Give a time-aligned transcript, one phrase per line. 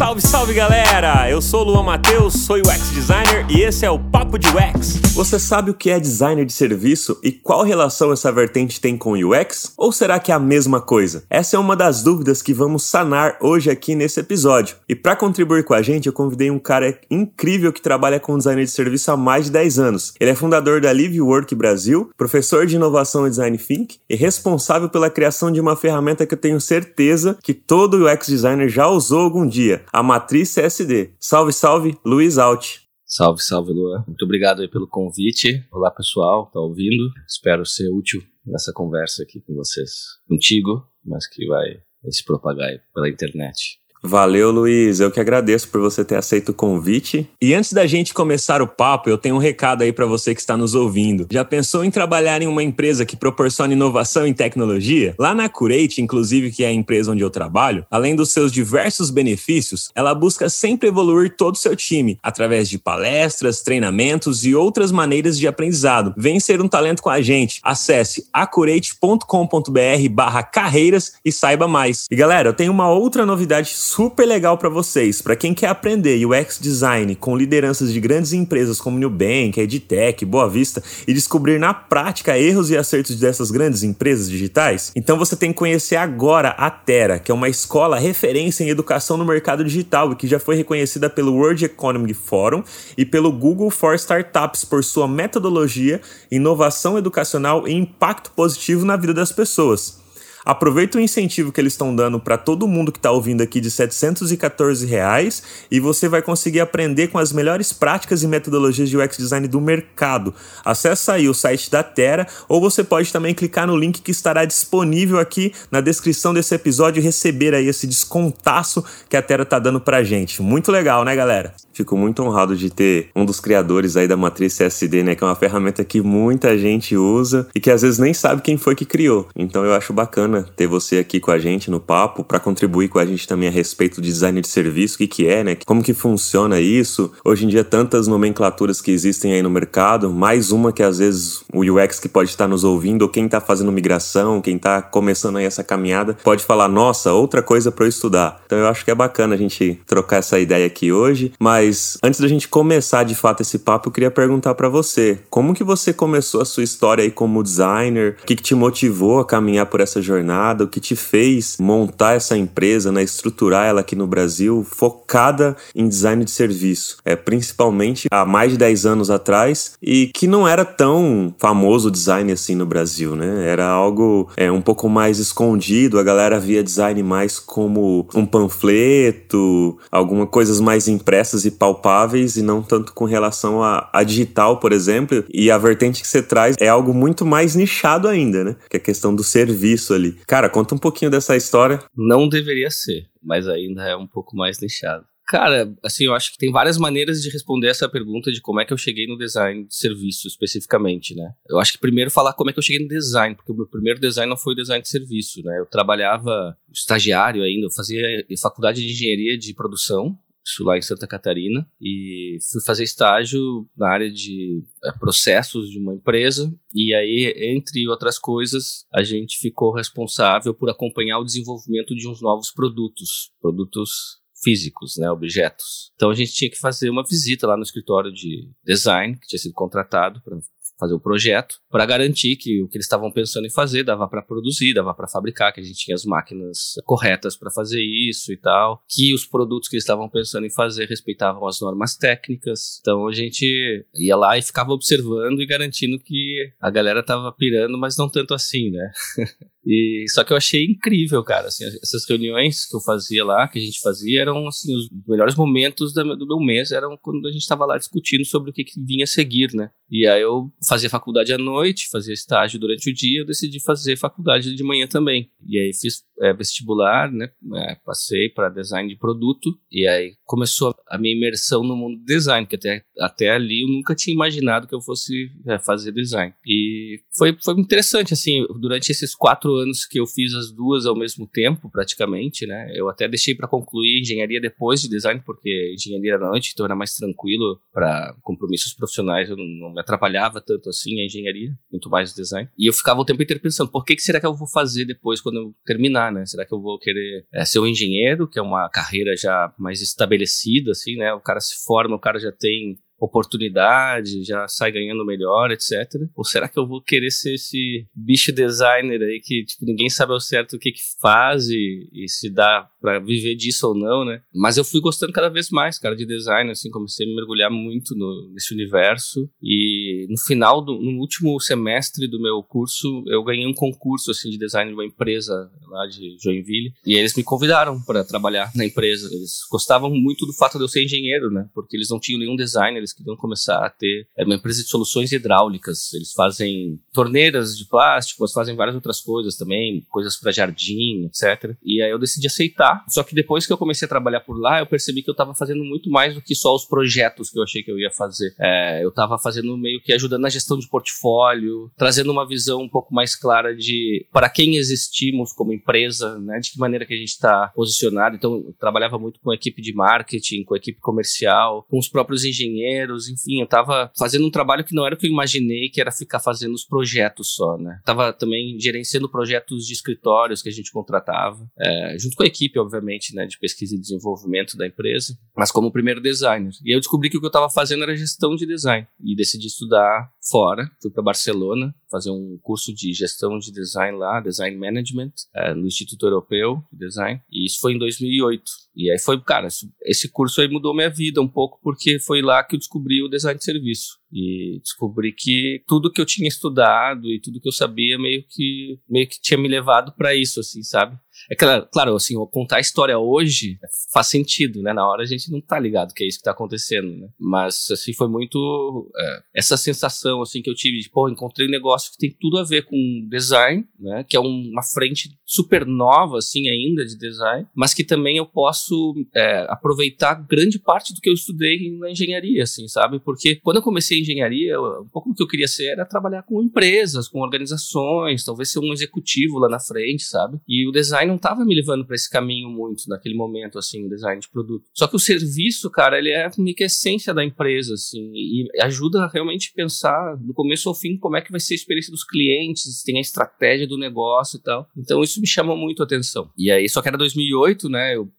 [0.00, 1.30] Salve, salve galera!
[1.30, 4.98] Eu sou o Luan Matheus, sou UX designer e esse é o Papo de UX.
[5.12, 9.12] Você sabe o que é designer de serviço e qual relação essa vertente tem com
[9.12, 9.74] UX?
[9.76, 11.24] Ou será que é a mesma coisa?
[11.28, 14.76] Essa é uma das dúvidas que vamos sanar hoje aqui nesse episódio.
[14.88, 18.64] E para contribuir com a gente, eu convidei um cara incrível que trabalha com designer
[18.64, 20.14] de serviço há mais de 10 anos.
[20.18, 24.88] Ele é fundador da Live Work Brasil, professor de inovação e design think e responsável
[24.88, 29.20] pela criação de uma ferramenta que eu tenho certeza que todo UX designer já usou
[29.20, 31.14] algum dia a matriz CSD.
[31.18, 32.78] Salve, salve, Luiz Alt.
[33.04, 34.04] Salve, salve, Luan.
[34.06, 35.66] Muito obrigado aí pelo convite.
[35.72, 37.10] Olá, pessoal, tá ouvindo?
[37.28, 39.90] Espero ser útil nessa conversa aqui com vocês.
[40.28, 43.79] Contigo, mas que vai se propagar pela internet.
[44.02, 44.98] Valeu, Luiz.
[44.98, 47.28] Eu que agradeço por você ter aceito o convite.
[47.40, 50.40] E antes da gente começar o papo, eu tenho um recado aí para você que
[50.40, 51.26] está nos ouvindo.
[51.30, 55.14] Já pensou em trabalhar em uma empresa que proporciona inovação em tecnologia?
[55.18, 59.10] Lá na Curate, inclusive, que é a empresa onde eu trabalho, além dos seus diversos
[59.10, 64.90] benefícios, ela busca sempre evoluir todo o seu time através de palestras, treinamentos e outras
[64.90, 66.14] maneiras de aprendizado.
[66.16, 67.60] Vem ser um talento com a gente.
[67.62, 72.06] Acesse acurate.com.br/carreiras e saiba mais.
[72.10, 76.24] E galera, eu tenho uma outra novidade super legal para vocês, para quem quer aprender
[76.24, 81.74] UX design com lideranças de grandes empresas como Nubank, EdTech, Boa Vista e descobrir na
[81.74, 84.92] prática erros e acertos dessas grandes empresas digitais.
[84.94, 89.16] Então você tem que conhecer agora a Terra, que é uma escola referência em educação
[89.16, 92.62] no mercado digital e que já foi reconhecida pelo World Economic Forum
[92.96, 99.12] e pelo Google for Startups por sua metodologia, inovação educacional e impacto positivo na vida
[99.12, 99.99] das pessoas.
[100.44, 103.70] Aproveita o incentivo que eles estão dando para todo mundo que está ouvindo aqui de
[103.70, 109.16] 714 reais, e você vai conseguir aprender com as melhores práticas e metodologias de UX
[109.16, 110.34] design do mercado.
[110.64, 114.44] Acesse aí o site da Terra ou você pode também clicar no link que estará
[114.44, 119.58] disponível aqui na descrição desse episódio e receber aí esse descontaço que a Terra está
[119.58, 120.42] dando para gente.
[120.42, 121.54] Muito legal, né, galera?
[121.72, 125.26] Fico muito honrado de ter um dos criadores aí da matriz CSD, né, que é
[125.26, 128.84] uma ferramenta que muita gente usa e que às vezes nem sabe quem foi que
[128.84, 129.28] criou.
[129.34, 132.88] Então eu acho bacana bacana ter você aqui com a gente no papo para contribuir
[132.88, 135.56] com a gente também a respeito de design de serviço, o que, que é, né?
[135.66, 137.10] Como que funciona isso?
[137.24, 141.42] Hoje em dia, tantas nomenclaturas que existem aí no mercado, mais uma que às vezes
[141.52, 145.36] o UX que pode estar nos ouvindo, ou quem está fazendo migração, quem está começando
[145.36, 148.42] aí essa caminhada, pode falar, nossa, outra coisa para eu estudar.
[148.46, 151.32] Então eu acho que é bacana a gente trocar essa ideia aqui hoje.
[151.38, 155.54] Mas antes da gente começar de fato esse papo, eu queria perguntar para você, como
[155.54, 158.16] que você começou a sua história aí como designer?
[158.22, 160.19] O que, que te motivou a caminhar por essa jornada?
[160.20, 165.56] Jornada, o que te fez montar essa empresa, né, estruturar ela aqui no Brasil, focada
[165.74, 170.46] em design de serviço, é principalmente há mais de 10 anos atrás e que não
[170.46, 173.46] era tão famoso design assim no Brasil, né?
[173.48, 179.78] Era algo é, um pouco mais escondido, a galera via design mais como um panfleto,
[179.90, 184.72] algumas coisas mais impressas e palpáveis e não tanto com relação a, a digital, por
[184.72, 185.24] exemplo.
[185.32, 188.56] E a vertente que você traz é algo muito mais nichado ainda, né?
[188.68, 190.09] Que é a questão do serviço ali.
[190.26, 191.78] Cara, conta um pouquinho dessa história.
[191.96, 195.04] Não deveria ser, mas ainda é um pouco mais deixado.
[195.30, 198.64] Cara, assim, eu acho que tem várias maneiras de responder essa pergunta de como é
[198.64, 201.30] que eu cheguei no design de serviço especificamente, né?
[201.48, 203.68] Eu acho que primeiro falar como é que eu cheguei no design, porque o meu
[203.68, 205.60] primeiro design não foi design de serviço, né?
[205.60, 208.02] Eu trabalhava estagiário ainda, eu fazia
[208.42, 210.18] faculdade de engenharia de produção
[210.50, 215.78] isso lá em Santa Catarina, e fui fazer estágio na área de é, processos de
[215.78, 221.94] uma empresa, e aí, entre outras coisas, a gente ficou responsável por acompanhar o desenvolvimento
[221.94, 225.92] de uns novos produtos, produtos físicos, né, objetos.
[225.94, 229.38] Então a gente tinha que fazer uma visita lá no escritório de design que tinha
[229.38, 230.38] sido contratado para
[230.80, 234.22] fazer o projeto para garantir que o que eles estavam pensando em fazer dava para
[234.22, 238.36] produzir, dava para fabricar, que a gente tinha as máquinas corretas para fazer isso e
[238.36, 242.78] tal, que os produtos que eles estavam pensando em fazer respeitavam as normas técnicas.
[242.80, 247.76] Então a gente ia lá e ficava observando e garantindo que a galera tava pirando,
[247.78, 248.90] mas não tanto assim, né?
[249.66, 253.58] E só que eu achei incrível, cara, assim, essas reuniões que eu fazia lá, que
[253.58, 257.42] a gente fazia, eram assim os melhores momentos do meu mês, eram quando a gente
[257.42, 259.70] estava lá discutindo sobre o que, que vinha a seguir, né?
[259.90, 263.96] E aí eu fazia faculdade à noite, fazia estágio durante o dia, eu decidi fazer
[263.96, 265.28] faculdade de manhã também.
[265.44, 267.28] E aí fiz é, vestibular, né?
[267.56, 272.04] É, passei para design de produto e aí começou a minha imersão no mundo do
[272.04, 276.32] design, que até, até ali eu nunca tinha imaginado que eu fosse é, fazer design.
[276.46, 280.96] E foi, foi interessante, assim, durante esses quatro anos que eu fiz as duas ao
[280.96, 282.70] mesmo tempo, praticamente, né?
[282.74, 286.76] Eu até deixei para concluir engenharia depois de design, porque engenharia era noite, então era
[286.76, 291.88] mais tranquilo para compromissos profissionais, eu não, não, me atrapalhava tanto assim a engenharia, muito
[291.88, 292.48] mais o design.
[292.58, 294.84] E eu ficava o tempo inteiro pensando, por que, que será que eu vou fazer
[294.84, 296.26] depois quando eu terminar, né?
[296.26, 299.80] Será que eu vou querer é, ser um engenheiro, que é uma carreira já mais
[299.80, 301.12] estabelecida, assim, né?
[301.14, 305.72] O cara se forma, o cara já tem oportunidade, já sai ganhando melhor, etc.
[306.14, 310.12] Ou será que eu vou querer ser esse bicho designer aí que tipo, ninguém sabe
[310.12, 314.04] ao certo o que que faz e, e se dá para viver disso ou não,
[314.04, 314.22] né?
[314.34, 317.50] Mas eu fui gostando cada vez mais, cara, de design, assim, comecei a me mergulhar
[317.50, 323.22] muito no, nesse universo e no final do no último semestre do meu curso, eu
[323.22, 327.22] ganhei um concurso assim de design de uma empresa lá de Joinville e eles me
[327.22, 329.08] convidaram para trabalhar na empresa.
[329.12, 331.48] Eles gostavam muito do fato de eu ser engenheiro, né?
[331.54, 334.68] Porque eles não tinham nenhum designer, eles queriam começar a ter é uma empresa de
[334.68, 335.92] soluções hidráulicas.
[335.92, 341.56] Eles fazem torneiras de plástico, eles fazem várias outras coisas também, coisas para jardim, etc.
[341.62, 342.69] E aí eu decidi aceitar.
[342.88, 345.34] Só que depois que eu comecei a trabalhar por lá, eu percebi que eu estava
[345.34, 348.34] fazendo muito mais do que só os projetos que eu achei que eu ia fazer.
[348.38, 352.68] É, eu estava fazendo meio que ajudando na gestão de portfólio, trazendo uma visão um
[352.68, 356.98] pouco mais clara de para quem existimos como empresa, né, de que maneira que a
[356.98, 358.16] gente está posicionado.
[358.16, 361.88] Então, eu trabalhava muito com a equipe de marketing, com a equipe comercial, com os
[361.88, 362.70] próprios engenheiros
[363.08, 365.90] enfim, eu tava fazendo um trabalho que não era o que eu imaginei, que era
[365.90, 367.80] ficar fazendo os projetos só, né?
[367.84, 372.58] Tava também gerenciando projetos de escritórios que a gente contratava, é, junto com a equipe,
[372.60, 376.52] obviamente, né, de pesquisa e desenvolvimento da empresa, mas como primeiro designer.
[376.64, 379.46] E eu descobri que o que eu tava fazendo era gestão de design e decidi
[379.46, 385.12] estudar fora, fui para Barcelona, fazer um curso de gestão de design lá, design management,
[385.34, 388.42] é, no Instituto Europeu de Design, e isso foi em 2008.
[388.76, 389.48] E aí foi, cara,
[389.82, 393.08] esse curso aí mudou minha vida um pouco, porque foi lá que eu descobri o
[393.08, 393.98] design de serviço.
[394.12, 398.78] E descobri que tudo que eu tinha estudado e tudo que eu sabia meio que,
[398.88, 400.96] meio que tinha me levado para isso, assim, sabe?
[401.30, 403.58] É claro, assim, contar a história hoje
[403.92, 404.72] faz sentido, né?
[404.72, 407.08] Na hora a gente não tá ligado que é isso que tá acontecendo, né?
[407.18, 411.50] Mas, assim, foi muito é, essa sensação, assim, que eu tive de, pô, encontrei um
[411.50, 412.76] negócio que tem tudo a ver com
[413.08, 414.04] design, né?
[414.08, 418.94] Que é uma frente super nova, assim, ainda de design, mas que também eu posso
[419.14, 423.00] é, aproveitar grande parte do que eu estudei na engenharia, assim, sabe?
[423.00, 426.42] Porque quando eu comecei engenharia, um pouco do que eu queria ser era trabalhar com
[426.42, 430.38] empresas, com organizações, talvez ser um executivo lá na frente, sabe?
[430.48, 434.20] E o design não estava me levando para esse caminho muito naquele momento, assim, design
[434.20, 434.64] de produto.
[434.72, 438.48] Só que o serviço, cara, ele é meio que a essência da empresa, assim, e
[438.62, 441.90] ajuda a realmente pensar do começo ao fim como é que vai ser a experiência
[441.90, 444.68] dos clientes, tem a estratégia do negócio e tal.
[444.76, 446.30] Então isso me chama muito a atenção.
[446.36, 448.10] E aí, só que era 2008, né, eu,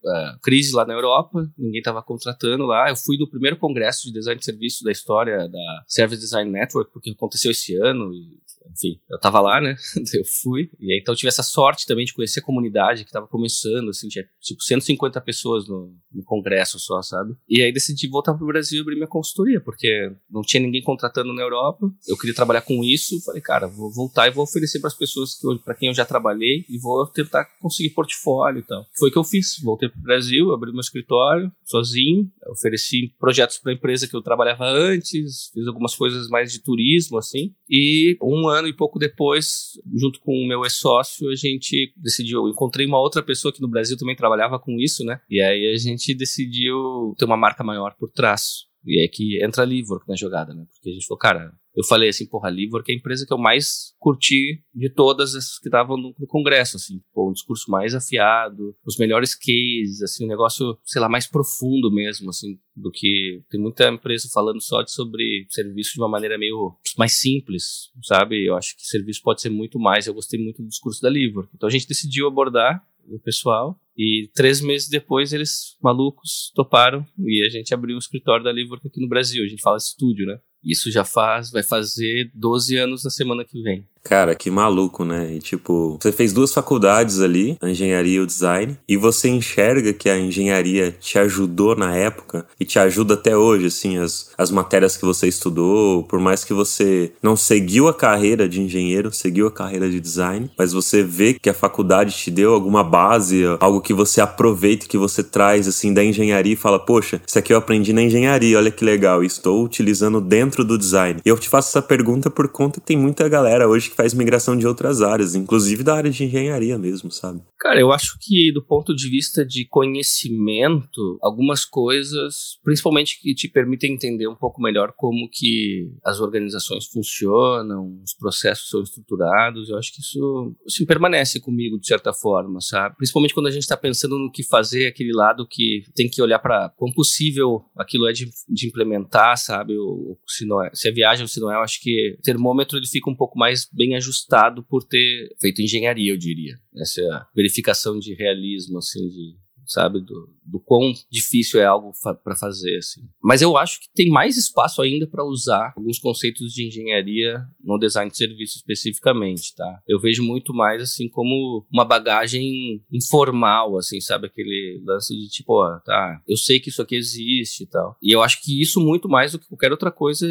[0.42, 2.90] crise lá na Europa, ninguém estava contratando lá.
[2.90, 6.92] Eu fui no primeiro congresso de design de serviço da história da Service Design Network,
[6.92, 9.76] porque aconteceu esse ano e enfim, eu tava lá, né?
[10.14, 10.70] eu fui.
[10.78, 14.08] E aí, então tive essa sorte também de conhecer a comunidade que tava começando, assim,
[14.08, 17.34] tinha tipo 150 pessoas no, no congresso só, sabe?
[17.48, 21.32] E aí decidi voltar pro Brasil e abrir minha consultoria, porque não tinha ninguém contratando
[21.32, 21.90] na Europa.
[22.06, 23.20] Eu queria trabalhar com isso.
[23.24, 26.04] Falei, cara, vou voltar e vou oferecer para as pessoas que para quem eu já
[26.04, 28.86] trabalhei e vou tentar conseguir portfólio e tal.
[28.98, 29.58] Foi o que eu fiz.
[29.62, 35.50] Voltei pro Brasil, abri meu escritório sozinho, ofereci projetos para empresa que eu trabalhava antes,
[35.52, 37.54] fiz algumas coisas mais de turismo, assim.
[37.68, 42.48] E um ano e pouco depois, junto com o meu ex-sócio, a gente decidiu.
[42.48, 45.20] Encontrei uma outra pessoa que no Brasil também trabalhava com isso, né?
[45.28, 48.66] E aí a gente decidiu ter uma marca maior por trás.
[48.84, 50.64] E é que entra a Livork na jogada, né?
[50.72, 53.32] Porque a gente falou, cara, eu falei assim, porra, a Livork é a empresa que
[53.32, 57.00] eu mais curti de todas as que estavam no, no, congresso, assim.
[57.14, 61.90] Pô, um discurso mais afiado, os melhores cases, assim, um negócio, sei lá, mais profundo
[61.90, 66.36] mesmo, assim, do que tem muita empresa falando só de, sobre serviço de uma maneira
[66.36, 68.46] meio mais simples, sabe?
[68.46, 70.06] Eu acho que serviço pode ser muito mais.
[70.06, 71.50] Eu gostei muito do discurso da Livork.
[71.54, 77.46] Então a gente decidiu abordar o pessoal e três meses depois eles, malucos, toparam e
[77.46, 79.44] a gente abriu um escritório da Livork aqui no Brasil.
[79.44, 80.38] A gente fala estúdio, né?
[80.64, 83.86] Isso já faz, vai fazer 12 anos na semana que vem.
[84.02, 85.32] Cara, que maluco, né?
[85.34, 89.92] E tipo, você fez duas faculdades ali, a engenharia e o design, e você enxerga
[89.92, 94.50] que a engenharia te ajudou na época e te ajuda até hoje, assim, as, as
[94.50, 99.46] matérias que você estudou, por mais que você não seguiu a carreira de engenheiro, seguiu
[99.46, 103.80] a carreira de design, mas você vê que a faculdade te deu alguma base, algo
[103.80, 107.56] que você aproveita, que você traz, assim, da engenharia e fala, poxa, isso aqui eu
[107.56, 111.20] aprendi na engenharia, olha que legal, estou utilizando dentro do design.
[111.24, 114.14] E eu te faço essa pergunta por conta que tem muita galera hoje que faz
[114.14, 117.42] migração de outras áreas, inclusive da área de engenharia mesmo, sabe?
[117.60, 123.48] Cara, eu acho que do ponto de vista de conhecimento, algumas coisas, principalmente que te
[123.48, 129.78] permitem entender um pouco melhor como que as organizações funcionam, os processos são estruturados, eu
[129.78, 132.96] acho que isso assim, permanece comigo de certa forma, sabe?
[132.96, 136.38] Principalmente quando a gente está pensando no que fazer, aquele lado que tem que olhar
[136.38, 139.76] para quão possível aquilo é de, de implementar, sabe?
[139.76, 142.22] Ou, se, não é, se é viagem ou se não é, eu acho que o
[142.22, 146.54] termômetro ele fica um pouco mais bem ajustado por ter feito engenharia, eu diria.
[146.76, 149.36] Essa é verificação de realismo, assim, de
[149.66, 150.00] sabe?
[150.00, 153.02] Do, do quão difícil é algo fa para fazer, assim.
[153.22, 157.78] Mas eu acho que tem mais espaço ainda para usar alguns conceitos de engenharia no
[157.78, 159.80] design de serviço especificamente, tá?
[159.86, 164.26] Eu vejo muito mais, assim, como uma bagagem informal, assim, sabe?
[164.26, 167.96] Aquele lance de tipo, ó, tá, eu sei que isso aqui existe e tal.
[168.02, 170.26] E eu acho que isso muito mais do que qualquer outra coisa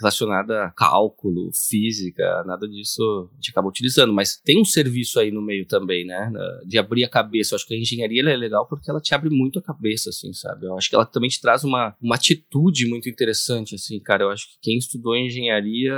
[0.00, 4.12] relacionada a cálculo, física, nada disso a gente acaba utilizando.
[4.12, 6.32] Mas tem um serviço aí no meio também, né?
[6.66, 7.54] De abrir a cabeça.
[7.54, 10.32] Eu acho que a engenharia é legal porque ela te abre muito a cabeça, assim,
[10.32, 10.66] sabe?
[10.66, 14.24] Eu acho que ela também te traz uma, uma atitude muito interessante, assim, cara.
[14.24, 15.94] Eu acho que quem estudou engenharia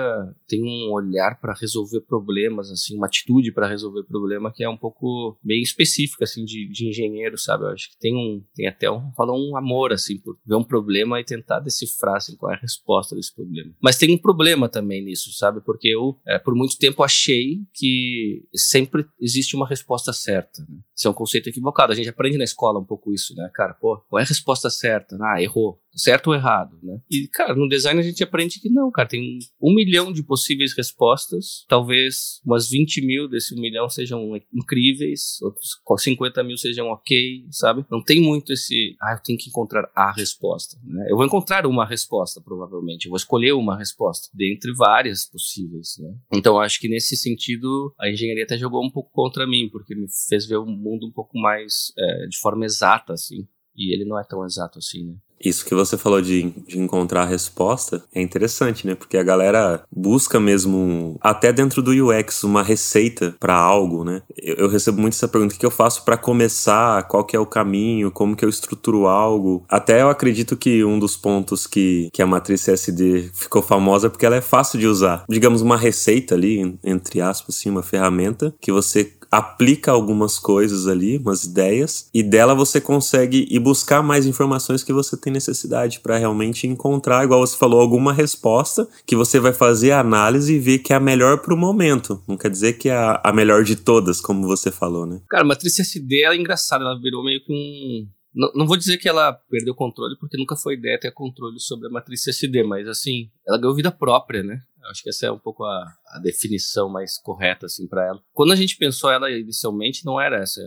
[0.46, 4.76] tem um olhar para resolver problemas, assim, uma atitude para resolver problema que é um
[4.76, 7.64] pouco bem específica, assim, de, de engenheiro, sabe?
[7.64, 10.64] Eu acho que tem um, tem até um, fala um amor, assim, por ver um
[10.64, 13.72] problema e tentar decifrar, assim, qual é a resposta desse problema.
[13.82, 15.60] Mas tem um problema também nisso, sabe?
[15.64, 20.62] Porque eu, é, por muito tempo, achei que sempre existe uma resposta certa.
[20.68, 20.78] Né?
[20.96, 21.92] Isso é um conceito equivocado.
[21.92, 23.50] A gente aprende na escola um pouco isso, né?
[23.54, 25.16] Cara, pô, qual é a resposta certa?
[25.20, 26.98] Ah, errou certo ou errado, né?
[27.10, 30.74] E, cara, no design a gente aprende que não, cara, tem um milhão de possíveis
[30.76, 37.46] respostas, talvez umas 20 mil desse um milhão sejam incríveis, outros 50 mil sejam ok,
[37.50, 37.84] sabe?
[37.90, 41.06] Não tem muito esse, ah, eu tenho que encontrar a resposta, né?
[41.08, 46.14] Eu vou encontrar uma resposta, provavelmente, eu vou escolher uma resposta, dentre várias possíveis, né?
[46.32, 50.06] Então, acho que nesse sentido, a engenharia até jogou um pouco contra mim, porque me
[50.28, 54.18] fez ver o mundo um pouco mais é, de forma exata, assim, e ele não
[54.18, 55.14] é tão exato assim, né?
[55.42, 58.94] Isso que você falou de, de encontrar a resposta é interessante, né?
[58.94, 64.22] Porque a galera busca mesmo, até dentro do UX, uma receita para algo, né?
[64.36, 67.02] Eu, eu, recebo muito essa pergunta: o que eu faço para começar?
[67.08, 68.10] Qual que é o caminho?
[68.10, 69.64] Como que eu estruturo algo?
[69.68, 74.10] Até eu acredito que um dos pontos que, que a matriz CSD ficou famosa é
[74.10, 75.24] porque ela é fácil de usar.
[75.28, 81.16] Digamos, uma receita ali, entre aspas, assim, uma ferramenta que você aplica algumas coisas ali,
[81.16, 86.18] umas ideias, e dela você consegue ir buscar mais informações que você tem necessidade para
[86.18, 90.80] realmente encontrar, igual você falou, alguma resposta que você vai fazer a análise e ver
[90.80, 92.22] que é a melhor para o momento.
[92.28, 95.22] Não quer dizer que é a, melhor de todas, como você falou, né?
[95.30, 98.96] Cara, a matriz SD é engraçada, ela virou meio que um não, não, vou dizer
[98.96, 102.88] que ela perdeu controle, porque nunca foi ideia ter controle sobre a matriz SD, mas
[102.88, 104.62] assim, ela ganhou vida própria, né?
[104.90, 108.22] Acho que essa é um pouco a, a definição mais correta assim para ela.
[108.32, 110.60] Quando a gente pensou ela inicialmente, não era essa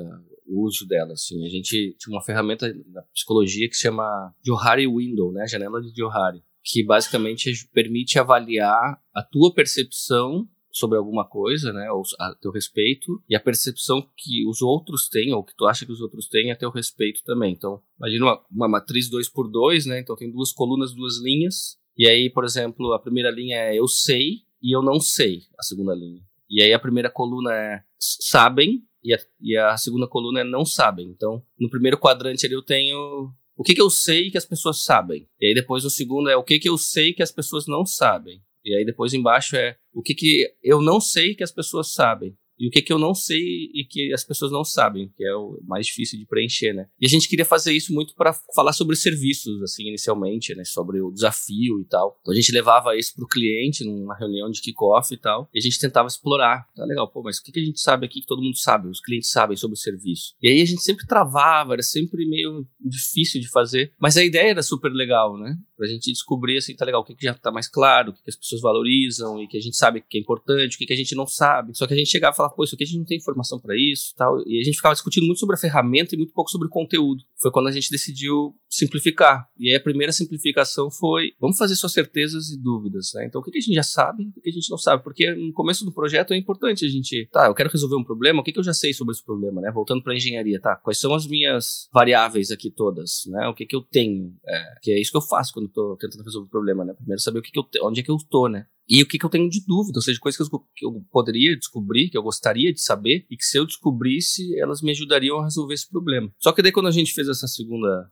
[0.45, 1.13] o uso dela.
[1.13, 5.81] Assim, a gente tinha uma ferramenta na psicologia que se chama Johari Window, né, janela
[5.81, 12.35] de Johari, que basicamente permite avaliar a tua percepção sobre alguma coisa, né, ou a
[12.35, 16.01] teu respeito, e a percepção que os outros têm, ou que tu acha que os
[16.01, 17.53] outros têm, a teu respeito também.
[17.53, 21.77] Então, imagina uma, uma matriz 2 por 2 né, então tem duas colunas, duas linhas,
[21.97, 25.63] e aí, por exemplo, a primeira linha é eu sei e eu não sei, a
[25.63, 26.21] segunda linha.
[26.49, 30.65] E aí a primeira coluna é sabem e a, e a segunda coluna é não
[30.65, 31.07] sabem.
[31.07, 34.83] Então, no primeiro quadrante ali eu tenho o que, que eu sei que as pessoas
[34.83, 35.27] sabem.
[35.39, 37.85] E aí depois o segundo é o que, que eu sei que as pessoas não
[37.85, 38.41] sabem.
[38.63, 42.35] E aí depois embaixo é o que, que eu não sei que as pessoas sabem
[42.59, 43.39] e o que, que eu não sei
[43.73, 46.87] e que as pessoas não sabem, que é o mais difícil de preencher, né?
[46.99, 50.63] E a gente queria fazer isso muito para falar sobre serviços, assim, inicialmente, né?
[50.63, 52.17] Sobre o desafio e tal.
[52.21, 55.59] Então a gente levava isso para o cliente numa reunião de kickoff e tal, e
[55.59, 56.65] a gente tentava explorar.
[56.75, 58.87] Tá legal, pô, mas o que, que a gente sabe aqui que todo mundo sabe,
[58.89, 60.33] os clientes sabem sobre o serviço?
[60.41, 64.51] E aí a gente sempre travava, era sempre meio difícil de fazer, mas a ideia
[64.51, 65.57] era super legal, né?
[65.75, 68.23] Pra gente descobrir, assim, tá legal, o que, que já tá mais claro, o que,
[68.23, 70.93] que as pessoas valorizam e que a gente sabe que é importante, o que, que
[70.93, 71.75] a gente não sabe.
[71.75, 73.59] Só que a gente chegava e falava, pô, isso aqui a gente não tem informação
[73.59, 74.37] para isso tal.
[74.47, 77.23] E a gente ficava discutindo muito sobre a ferramenta e muito pouco sobre o conteúdo.
[77.41, 79.47] Foi quando a gente decidiu simplificar.
[79.57, 83.25] E aí a primeira simplificação foi, vamos fazer só certezas e dúvidas, né?
[83.25, 85.03] Então o que, a gente já sabe e o que a gente não sabe?
[85.03, 88.41] Porque no começo do projeto é importante a gente, tá, eu quero resolver um problema,
[88.41, 89.71] o que, que eu já sei sobre esse problema, né?
[89.71, 90.75] Voltando para engenharia, tá?
[90.75, 93.47] Quais são as minhas variáveis aqui todas, né?
[93.47, 94.33] O que que eu tenho?
[94.45, 96.93] É, que é isso que eu faço quando estou tentando resolver o problema, né?
[96.93, 98.65] Primeiro saber o que, que eu onde é que eu tô, né?
[98.87, 101.05] E o que, que eu tenho de dúvida, ou seja, coisas que eu, que eu,
[101.11, 105.39] poderia descobrir, que eu gostaria de saber, e que se eu descobrisse, elas me ajudariam
[105.39, 106.31] a resolver esse problema.
[106.39, 108.09] Só que daí quando a gente fez essa segunda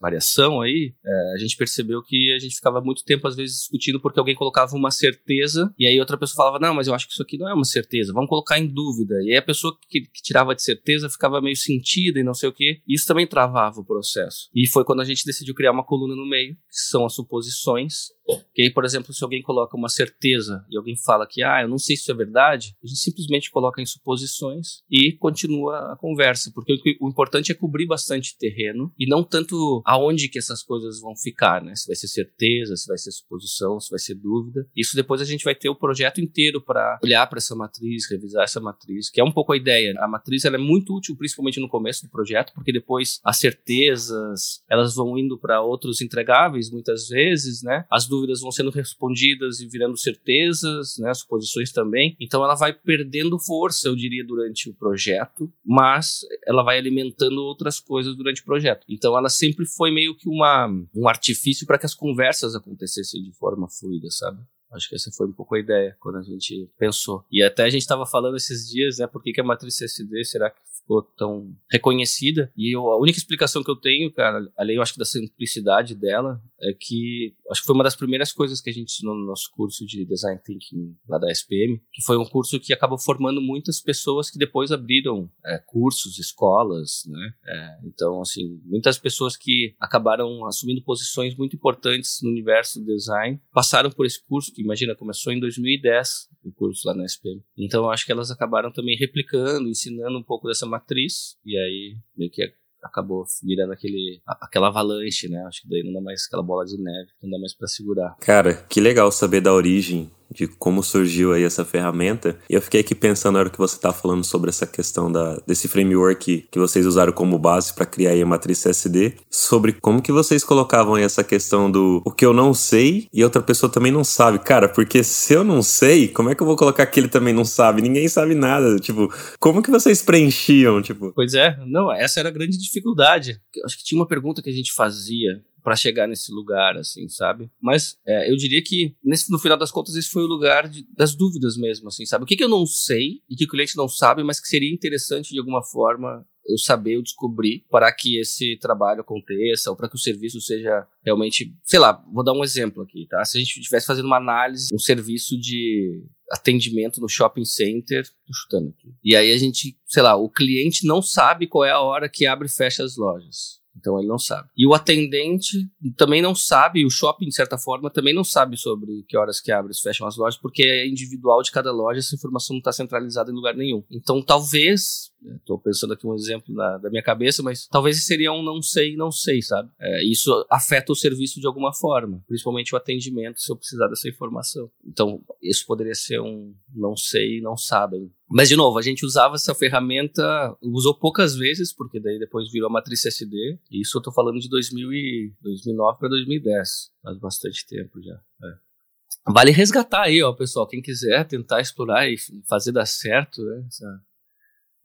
[0.00, 4.00] variação aí, é, a gente percebeu que a gente ficava muito tempo, às vezes, discutindo
[4.00, 7.12] porque alguém colocava uma certeza e aí outra pessoa falava, não, mas eu acho que
[7.12, 9.14] isso aqui não é uma certeza, vamos colocar em dúvida.
[9.22, 12.48] E aí a pessoa que, que tirava de certeza ficava meio sentida e não sei
[12.48, 12.80] o que.
[12.86, 14.48] Isso também travava o processo.
[14.54, 18.14] E foi quando a gente decidiu criar uma coluna no meio, que são as suposições,
[18.54, 21.68] que aí, por exemplo, se alguém coloca uma certeza e alguém fala que, ah, eu
[21.68, 25.96] não sei se isso é verdade, a gente simplesmente coloca em suposições e continua a
[25.96, 29.43] conversa, porque o, o importante é cobrir bastante terreno e não tanto
[29.84, 31.74] aonde que essas coisas vão ficar, né?
[31.74, 34.66] Se vai ser certeza, se vai ser suposição, se vai ser dúvida.
[34.76, 38.44] Isso depois a gente vai ter o projeto inteiro para olhar para essa matriz, revisar
[38.44, 39.94] essa matriz, que é um pouco a ideia.
[39.98, 44.62] A matriz ela é muito útil, principalmente no começo do projeto, porque depois as certezas
[44.68, 47.84] elas vão indo para outros entregáveis muitas vezes, né?
[47.90, 52.16] As dúvidas vão sendo respondidas e virando certezas, né, suposições também.
[52.20, 57.80] Então ela vai perdendo força, eu diria, durante o projeto, mas ela vai alimentando outras
[57.80, 58.84] coisas durante o projeto.
[58.88, 63.32] Então ela sempre foi meio que uma, um artifício para que as conversas acontecessem de
[63.32, 64.42] forma fluida, sabe?
[64.72, 67.24] Acho que essa foi um pouco a ideia quando a gente pensou.
[67.30, 69.06] E até a gente estava falando esses dias, né?
[69.06, 72.52] Por que, que a matriz CSD será que ficou tão reconhecida.
[72.56, 75.94] E eu, a única explicação que eu tenho, cara, além eu acho que da simplicidade
[75.94, 79.26] dela, é que acho que foi uma das primeiras coisas que a gente ensinou no
[79.26, 83.40] nosso curso de Design Thinking lá da SPM, que foi um curso que acabou formando
[83.40, 87.34] muitas pessoas que depois abriram é, cursos, escolas, né?
[87.46, 93.40] É, então, assim, muitas pessoas que acabaram assumindo posições muito importantes no universo do design
[93.52, 97.42] passaram por esse curso, que imagina, começou em 2010, o curso lá na SPM.
[97.56, 102.30] Então, acho que elas acabaram também replicando, ensinando um pouco dessa matriz, e aí meio
[102.30, 102.42] que
[102.84, 105.42] acabou virando aquele, aquela avalanche, né?
[105.46, 108.16] Acho que daí não dá mais aquela bola de neve, não dá mais para segurar.
[108.20, 112.36] Cara, que legal saber da origem de como surgiu aí essa ferramenta.
[112.50, 115.40] E eu fiquei aqui pensando na hora que você tá falando sobre essa questão da,
[115.46, 120.02] desse framework que vocês usaram como base para criar aí a matriz SD, sobre como
[120.02, 123.70] que vocês colocavam aí essa questão do o que eu não sei e outra pessoa
[123.70, 124.38] também não sabe.
[124.40, 127.32] Cara, porque se eu não sei, como é que eu vou colocar que ele também
[127.32, 127.82] não sabe?
[127.82, 128.76] Ninguém sabe nada.
[128.78, 131.12] Tipo, como que vocês preenchiam, tipo?
[131.14, 133.40] Pois é, não, essa era a grande dificuldade.
[133.64, 137.50] Acho que tinha uma pergunta que a gente fazia para chegar nesse lugar, assim, sabe?
[137.60, 140.86] Mas é, eu diria que, nesse, no final das contas, esse foi o lugar de,
[140.94, 142.24] das dúvidas mesmo, assim, sabe?
[142.24, 144.72] O que, que eu não sei e que o cliente não sabe, mas que seria
[144.72, 149.88] interessante de alguma forma eu saber, eu descobrir para que esse trabalho aconteça ou para
[149.88, 153.24] que o serviço seja realmente, sei lá, vou dar um exemplo aqui, tá?
[153.24, 158.32] Se a gente estivesse fazendo uma análise, um serviço de atendimento no shopping center, tô
[158.34, 158.92] chutando aqui.
[159.02, 162.26] E aí a gente, sei lá, o cliente não sabe qual é a hora que
[162.26, 163.63] abre e fecha as lojas.
[163.76, 164.48] Então ele não sabe.
[164.56, 169.04] E o atendente também não sabe, o shopping, de certa forma, também não sabe sobre
[169.08, 172.14] que horas que abre e fecham as lojas, porque é individual de cada loja, essa
[172.14, 173.82] informação não está centralizada em lugar nenhum.
[173.90, 178.42] Então talvez, estou pensando aqui um exemplo na, da minha cabeça, mas talvez seria um
[178.42, 179.70] não sei, não sei, sabe?
[179.80, 184.08] É, isso afeta o serviço de alguma forma, principalmente o atendimento, se eu precisar dessa
[184.08, 184.70] informação.
[184.86, 188.10] Então, isso poderia ser um não sei, não sabem.
[188.28, 192.68] Mas, de novo, a gente usava essa ferramenta, usou poucas vezes, porque daí depois virou
[192.68, 193.58] a matriz SD.
[193.70, 196.90] E isso eu tô falando de 2000 e 2009 para 2010.
[197.02, 198.14] Faz bastante tempo já.
[198.14, 199.32] É.
[199.32, 200.66] Vale resgatar aí, ó, pessoal.
[200.66, 202.16] Quem quiser tentar explorar e
[202.48, 203.64] fazer dar certo, né?
[203.68, 204.00] Essa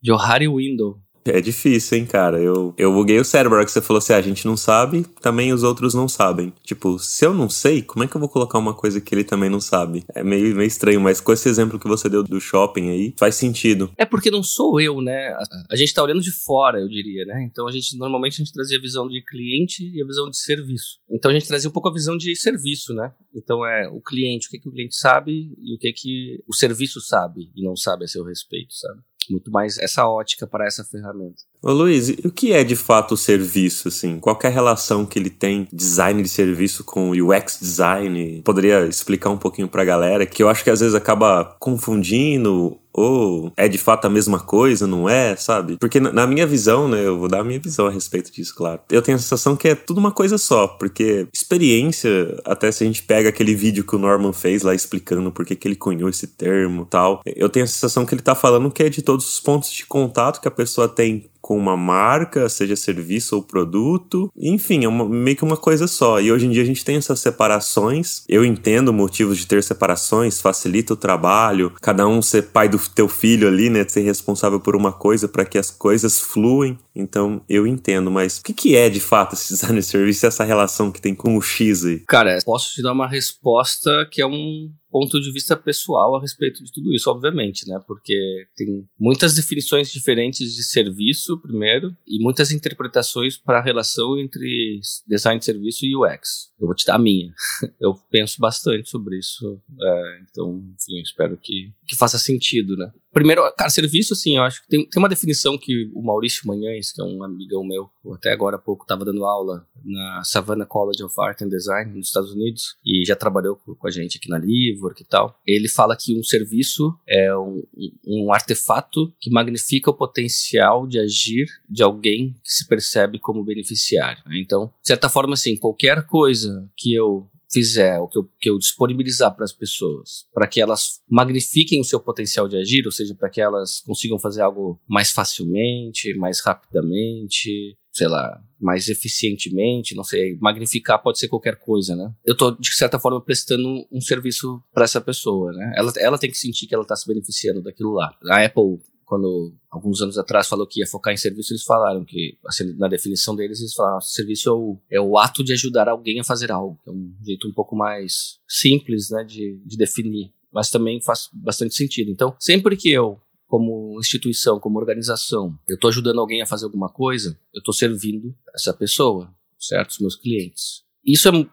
[0.02, 1.00] Johari Window.
[1.24, 2.40] É difícil, hein, cara.
[2.40, 3.60] Eu, eu buguei o cérebro.
[3.60, 6.52] A que você falou assim, ah, a gente não sabe, também os outros não sabem.
[6.64, 9.24] Tipo, se eu não sei, como é que eu vou colocar uma coisa que ele
[9.24, 10.04] também não sabe?
[10.14, 13.34] É meio, meio estranho, mas com esse exemplo que você deu do shopping aí, faz
[13.34, 13.90] sentido.
[13.96, 15.28] É porque não sou eu, né?
[15.28, 17.46] A, a gente tá olhando de fora, eu diria, né?
[17.50, 20.38] Então a gente, normalmente, a gente trazia a visão de cliente e a visão de
[20.38, 20.98] serviço.
[21.10, 23.12] Então a gente trazia um pouco a visão de serviço, né?
[23.34, 26.54] Então é o cliente, o que, que o cliente sabe e o que, que o
[26.54, 29.00] serviço sabe e não sabe a seu respeito, sabe?
[29.30, 31.42] Muito mais essa ótica para essa ferramenta.
[31.62, 34.18] Ô Luiz, o que é de fato o serviço, assim?
[34.18, 38.40] Qual é a relação que ele tem, design de serviço com UX design?
[38.42, 43.52] Poderia explicar um pouquinho pra galera, que eu acho que às vezes acaba confundindo ou
[43.56, 45.76] é de fato a mesma coisa, não é, sabe?
[45.78, 48.80] Porque na minha visão, né, eu vou dar a minha visão a respeito disso, claro.
[48.90, 52.86] Eu tenho a sensação que é tudo uma coisa só, porque experiência, até se a
[52.86, 56.26] gente pega aquele vídeo que o Norman fez lá explicando por que ele cunhou esse
[56.26, 59.40] termo tal, eu tenho a sensação que ele tá falando que é de todos os
[59.40, 64.30] pontos de contato que a pessoa tem com uma marca, seja serviço ou produto.
[64.38, 66.20] Enfim, é uma, meio que uma coisa só.
[66.20, 68.22] E hoje em dia a gente tem essas separações.
[68.28, 73.08] Eu entendo motivos de ter separações, facilita o trabalho, cada um ser pai do teu
[73.08, 73.84] filho ali, né?
[73.88, 76.78] Ser responsável por uma coisa para que as coisas fluem.
[76.94, 80.28] Então eu entendo, mas o que, que é de fato esse design de serviço e
[80.28, 82.00] essa relação que tem com o X aí?
[82.00, 86.62] Cara, posso te dar uma resposta que é um ponto de vista pessoal a respeito
[86.64, 87.80] de tudo isso, obviamente, né?
[87.86, 94.80] Porque tem muitas definições diferentes de serviço, primeiro, e muitas interpretações para a relação entre
[95.06, 96.50] design de serviço e UX.
[96.60, 97.32] Eu vou te dar a minha.
[97.80, 102.90] Eu penso bastante sobre isso, é, então, enfim, espero que, que faça sentido, né?
[103.12, 106.92] Primeiro, cara, serviço, assim, eu acho que tem, tem uma definição que o Maurício Manhães,
[106.92, 111.02] que é um amigão meu, até agora há pouco estava dando aula na Savannah College
[111.02, 114.38] of Art and Design, nos Estados Unidos, e já trabalhou com a gente aqui na
[114.38, 115.38] Livork e tal.
[115.46, 117.62] Ele fala que um serviço é um,
[118.06, 124.22] um artefato que magnifica o potencial de agir de alguém que se percebe como beneficiário.
[124.32, 128.58] Então, de certa forma, assim, qualquer coisa que eu fizer, o que eu, que eu
[128.58, 133.14] disponibilizar para as pessoas, para que elas magnifiquem o seu potencial de agir, ou seja,
[133.14, 140.04] para que elas consigam fazer algo mais facilmente, mais rapidamente, sei lá, mais eficientemente, não
[140.04, 142.12] sei, magnificar pode ser qualquer coisa, né?
[142.24, 145.72] Eu tô, de certa forma, prestando um serviço para essa pessoa, né?
[145.76, 148.14] Ela, ela tem que sentir que ela está se beneficiando daquilo lá.
[148.30, 148.78] A Apple
[149.10, 152.86] quando alguns anos atrás falou que ia focar em serviço, eles falaram que, assim, na
[152.86, 156.52] definição deles, eles falaram serviço é o, é o ato de ajudar alguém a fazer
[156.52, 161.28] algo, é um jeito um pouco mais simples, né, de, de definir, mas também faz
[161.32, 162.08] bastante sentido.
[162.08, 166.88] Então, sempre que eu como instituição, como organização, eu estou ajudando alguém a fazer alguma
[166.88, 169.90] coisa, eu estou servindo essa pessoa, certo?
[169.90, 170.84] Os meus clientes.
[171.04, 171.48] Isso é, uh,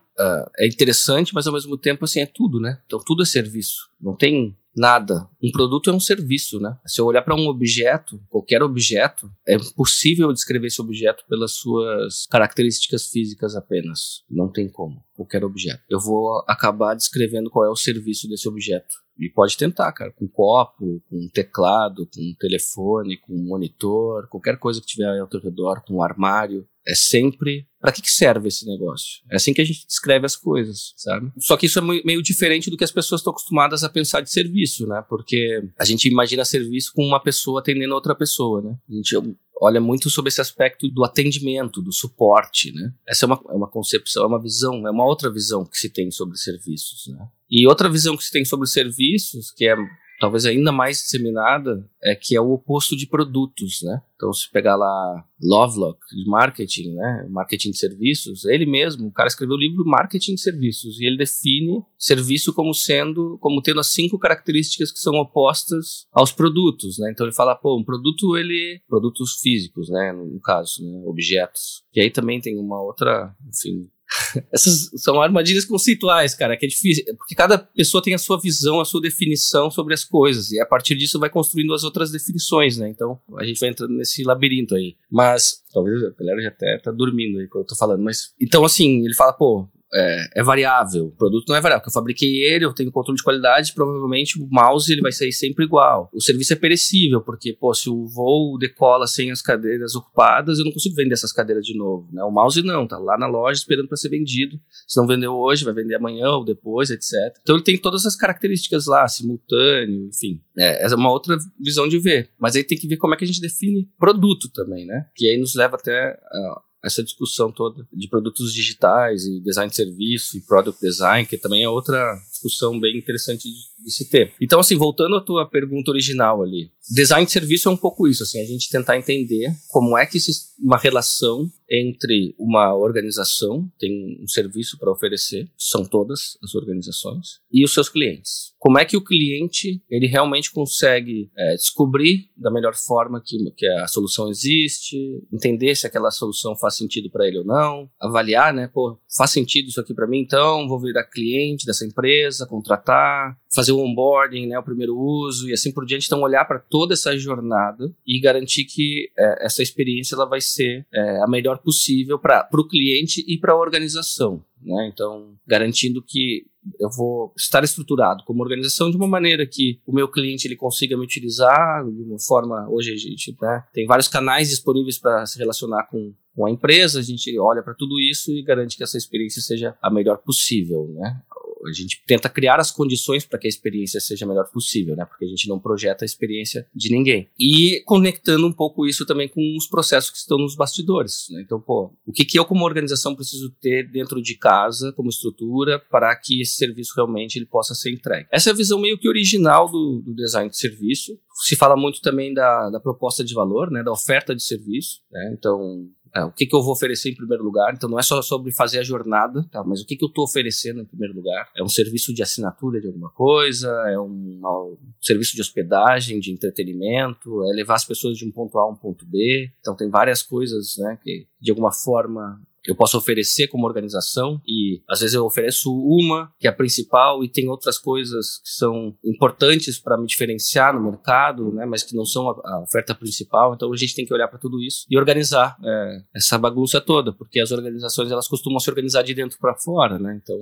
[0.60, 2.80] é interessante, mas ao mesmo tempo, assim, é tudo, né?
[2.86, 3.90] Então, tudo é serviço.
[4.00, 5.28] Não tem Nada.
[5.42, 6.78] Um produto é um serviço, né?
[6.86, 12.28] Se eu olhar para um objeto, qualquer objeto, é possível descrever esse objeto pelas suas
[12.30, 14.24] características físicas apenas.
[14.30, 15.04] Não tem como.
[15.16, 15.82] Qualquer objeto.
[15.90, 19.07] Eu vou acabar descrevendo qual é o serviço desse objeto.
[19.20, 24.88] E pode tentar, cara, com copo, com teclado, com telefone, com monitor, qualquer coisa que
[24.88, 26.68] tiver ao teu redor, com um armário.
[26.88, 29.22] É sempre para que, que serve esse negócio?
[29.30, 31.32] É assim que a gente descreve as coisas, sabe?
[31.38, 34.32] Só que isso é meio diferente do que as pessoas estão acostumadas a pensar de
[34.32, 35.04] serviço, né?
[35.08, 38.78] Porque a gente imagina serviço com uma pessoa atendendo outra pessoa, né?
[38.90, 39.16] A gente
[39.62, 42.94] olha muito sobre esse aspecto do atendimento, do suporte, né?
[43.08, 45.90] Essa é uma, é uma concepção, é uma visão, é uma outra visão que se
[45.90, 47.28] tem sobre serviços, né?
[47.50, 49.76] E outra visão que se tem sobre serviços, que é
[50.20, 54.02] talvez ainda mais disseminada, é que é o oposto de produtos, né?
[54.16, 57.28] Então, se pegar lá Lovelock, de marketing, né?
[57.30, 61.18] Marketing de serviços, ele mesmo, o cara escreveu o livro Marketing de Serviços, e ele
[61.18, 67.12] define serviço como sendo, como tendo as cinco características que são opostas aos produtos, né?
[67.12, 68.82] Então, ele fala, pô, um produto, ele...
[68.88, 70.12] Produtos físicos, né?
[70.14, 71.04] No caso, né?
[71.06, 71.84] Objetos.
[71.94, 73.88] E aí também tem uma outra, enfim,
[74.52, 78.80] essas são armadilhas conceituais, cara, que é difícil, porque cada pessoa tem a sua visão,
[78.80, 82.78] a sua definição sobre as coisas, e a partir disso vai construindo as outras definições,
[82.78, 82.90] né?
[82.90, 84.96] Então a gente vai entrando nesse labirinto aí.
[85.12, 88.34] Mas, talvez a galera já até tá dormindo aí quando eu tô falando, mas.
[88.40, 91.06] Então, assim, ele fala, pô, é, é, variável.
[91.06, 94.42] O produto não é variável, porque eu fabriquei ele, eu tenho controle de qualidade, provavelmente
[94.42, 96.10] o mouse ele vai sair sempre igual.
[96.14, 100.66] O serviço é perecível, porque, pô, se o voo decola sem as cadeiras ocupadas, eu
[100.66, 102.08] não consigo vender essas cadeiras de novo.
[102.12, 102.24] Né?
[102.24, 104.60] O mouse não, tá lá na loja esperando para ser vendido.
[104.88, 107.14] Se não vendeu hoje, vai vender amanhã ou depois, etc.
[107.42, 110.42] Então ele tem todas as características lá, simultâneo, enfim.
[110.58, 112.30] É, essa é uma outra visão de ver.
[112.40, 115.06] Mas aí tem que ver como é que a gente define produto também, né?
[115.16, 119.76] Que aí nos leva até uh, essa discussão toda de produtos digitais e design de
[119.76, 124.34] serviço e product design, que também é outra discussão bem interessante de, de, se ter.
[124.40, 128.24] Então, assim, voltando à tua pergunta original ali, design de serviço é um pouco isso,
[128.24, 130.18] assim, a gente tentar entender como é que
[130.60, 137.64] uma relação entre uma organização tem um serviço para oferecer, são todas as organizações, e
[137.64, 138.54] os seus clientes.
[138.58, 143.68] Como é que o cliente ele realmente consegue é, descobrir da melhor forma que, que
[143.68, 144.98] a solução existe,
[145.32, 149.68] entender se aquela solução faz sentido para ele ou não, avaliar, né, pô, faz sentido
[149.68, 154.60] isso aqui para mim, então vou virar cliente dessa empresa, contratar, fazer o onboarding, né,
[154.60, 156.08] o primeiro uso e assim por diante.
[156.08, 160.86] Então, olhar para toda essa jornada e garantir que é, essa experiência ela vai ser
[160.94, 164.44] é, a melhor possível para o cliente e para a organização.
[164.62, 164.90] Né?
[164.92, 166.46] Então, garantindo que
[166.80, 170.98] eu vou estar estruturado como organização de uma maneira que o meu cliente ele consiga
[170.98, 172.68] me utilizar de uma forma.
[172.70, 177.00] Hoje a gente né, tem vários canais disponíveis para se relacionar com, com a empresa,
[177.00, 180.88] a gente olha para tudo isso e garante que essa experiência seja a melhor possível.
[180.94, 181.22] Né?
[181.66, 185.06] A gente tenta criar as condições para que a experiência seja a melhor possível, né?
[185.06, 187.30] Porque a gente não projeta a experiência de ninguém.
[187.40, 191.42] E conectando um pouco isso também com os processos que estão nos bastidores, né?
[191.42, 195.80] Então, pô, o que, que eu como organização preciso ter dentro de casa como estrutura
[195.80, 198.28] para que esse serviço realmente ele possa ser entregue?
[198.32, 201.18] Essa é a visão meio que original do, do design de serviço.
[201.46, 203.84] Se fala muito também da, da proposta de valor, né?
[203.84, 205.34] Da oferta de serviço, né?
[205.38, 207.74] Então, é, o que, que eu vou oferecer em primeiro lugar.
[207.74, 209.64] Então não é só sobre fazer a jornada, tá?
[209.64, 211.50] mas o que, que eu estou oferecendo em primeiro lugar.
[211.56, 216.32] É um serviço de assinatura de alguma coisa, é um, um, serviço de hospedagem, de
[216.32, 219.52] entretenimento, é levar as pessoas de um ponto A a um ponto B.
[219.60, 224.82] Então tem várias coisas né, que de alguma forma eu posso oferecer como organização e
[224.90, 228.96] às vezes eu ofereço uma que é a principal e tem outras coisas que são
[229.04, 233.54] importantes para me diferenciar no mercado, né, mas que não são a, a, oferta principal.
[233.54, 237.14] Então a gente tem que olhar para tudo isso e organizar é, essa bagunça toda,
[237.14, 240.20] porque as organizações elas costumam se organizar de dentro para fora, né?
[240.22, 240.38] Então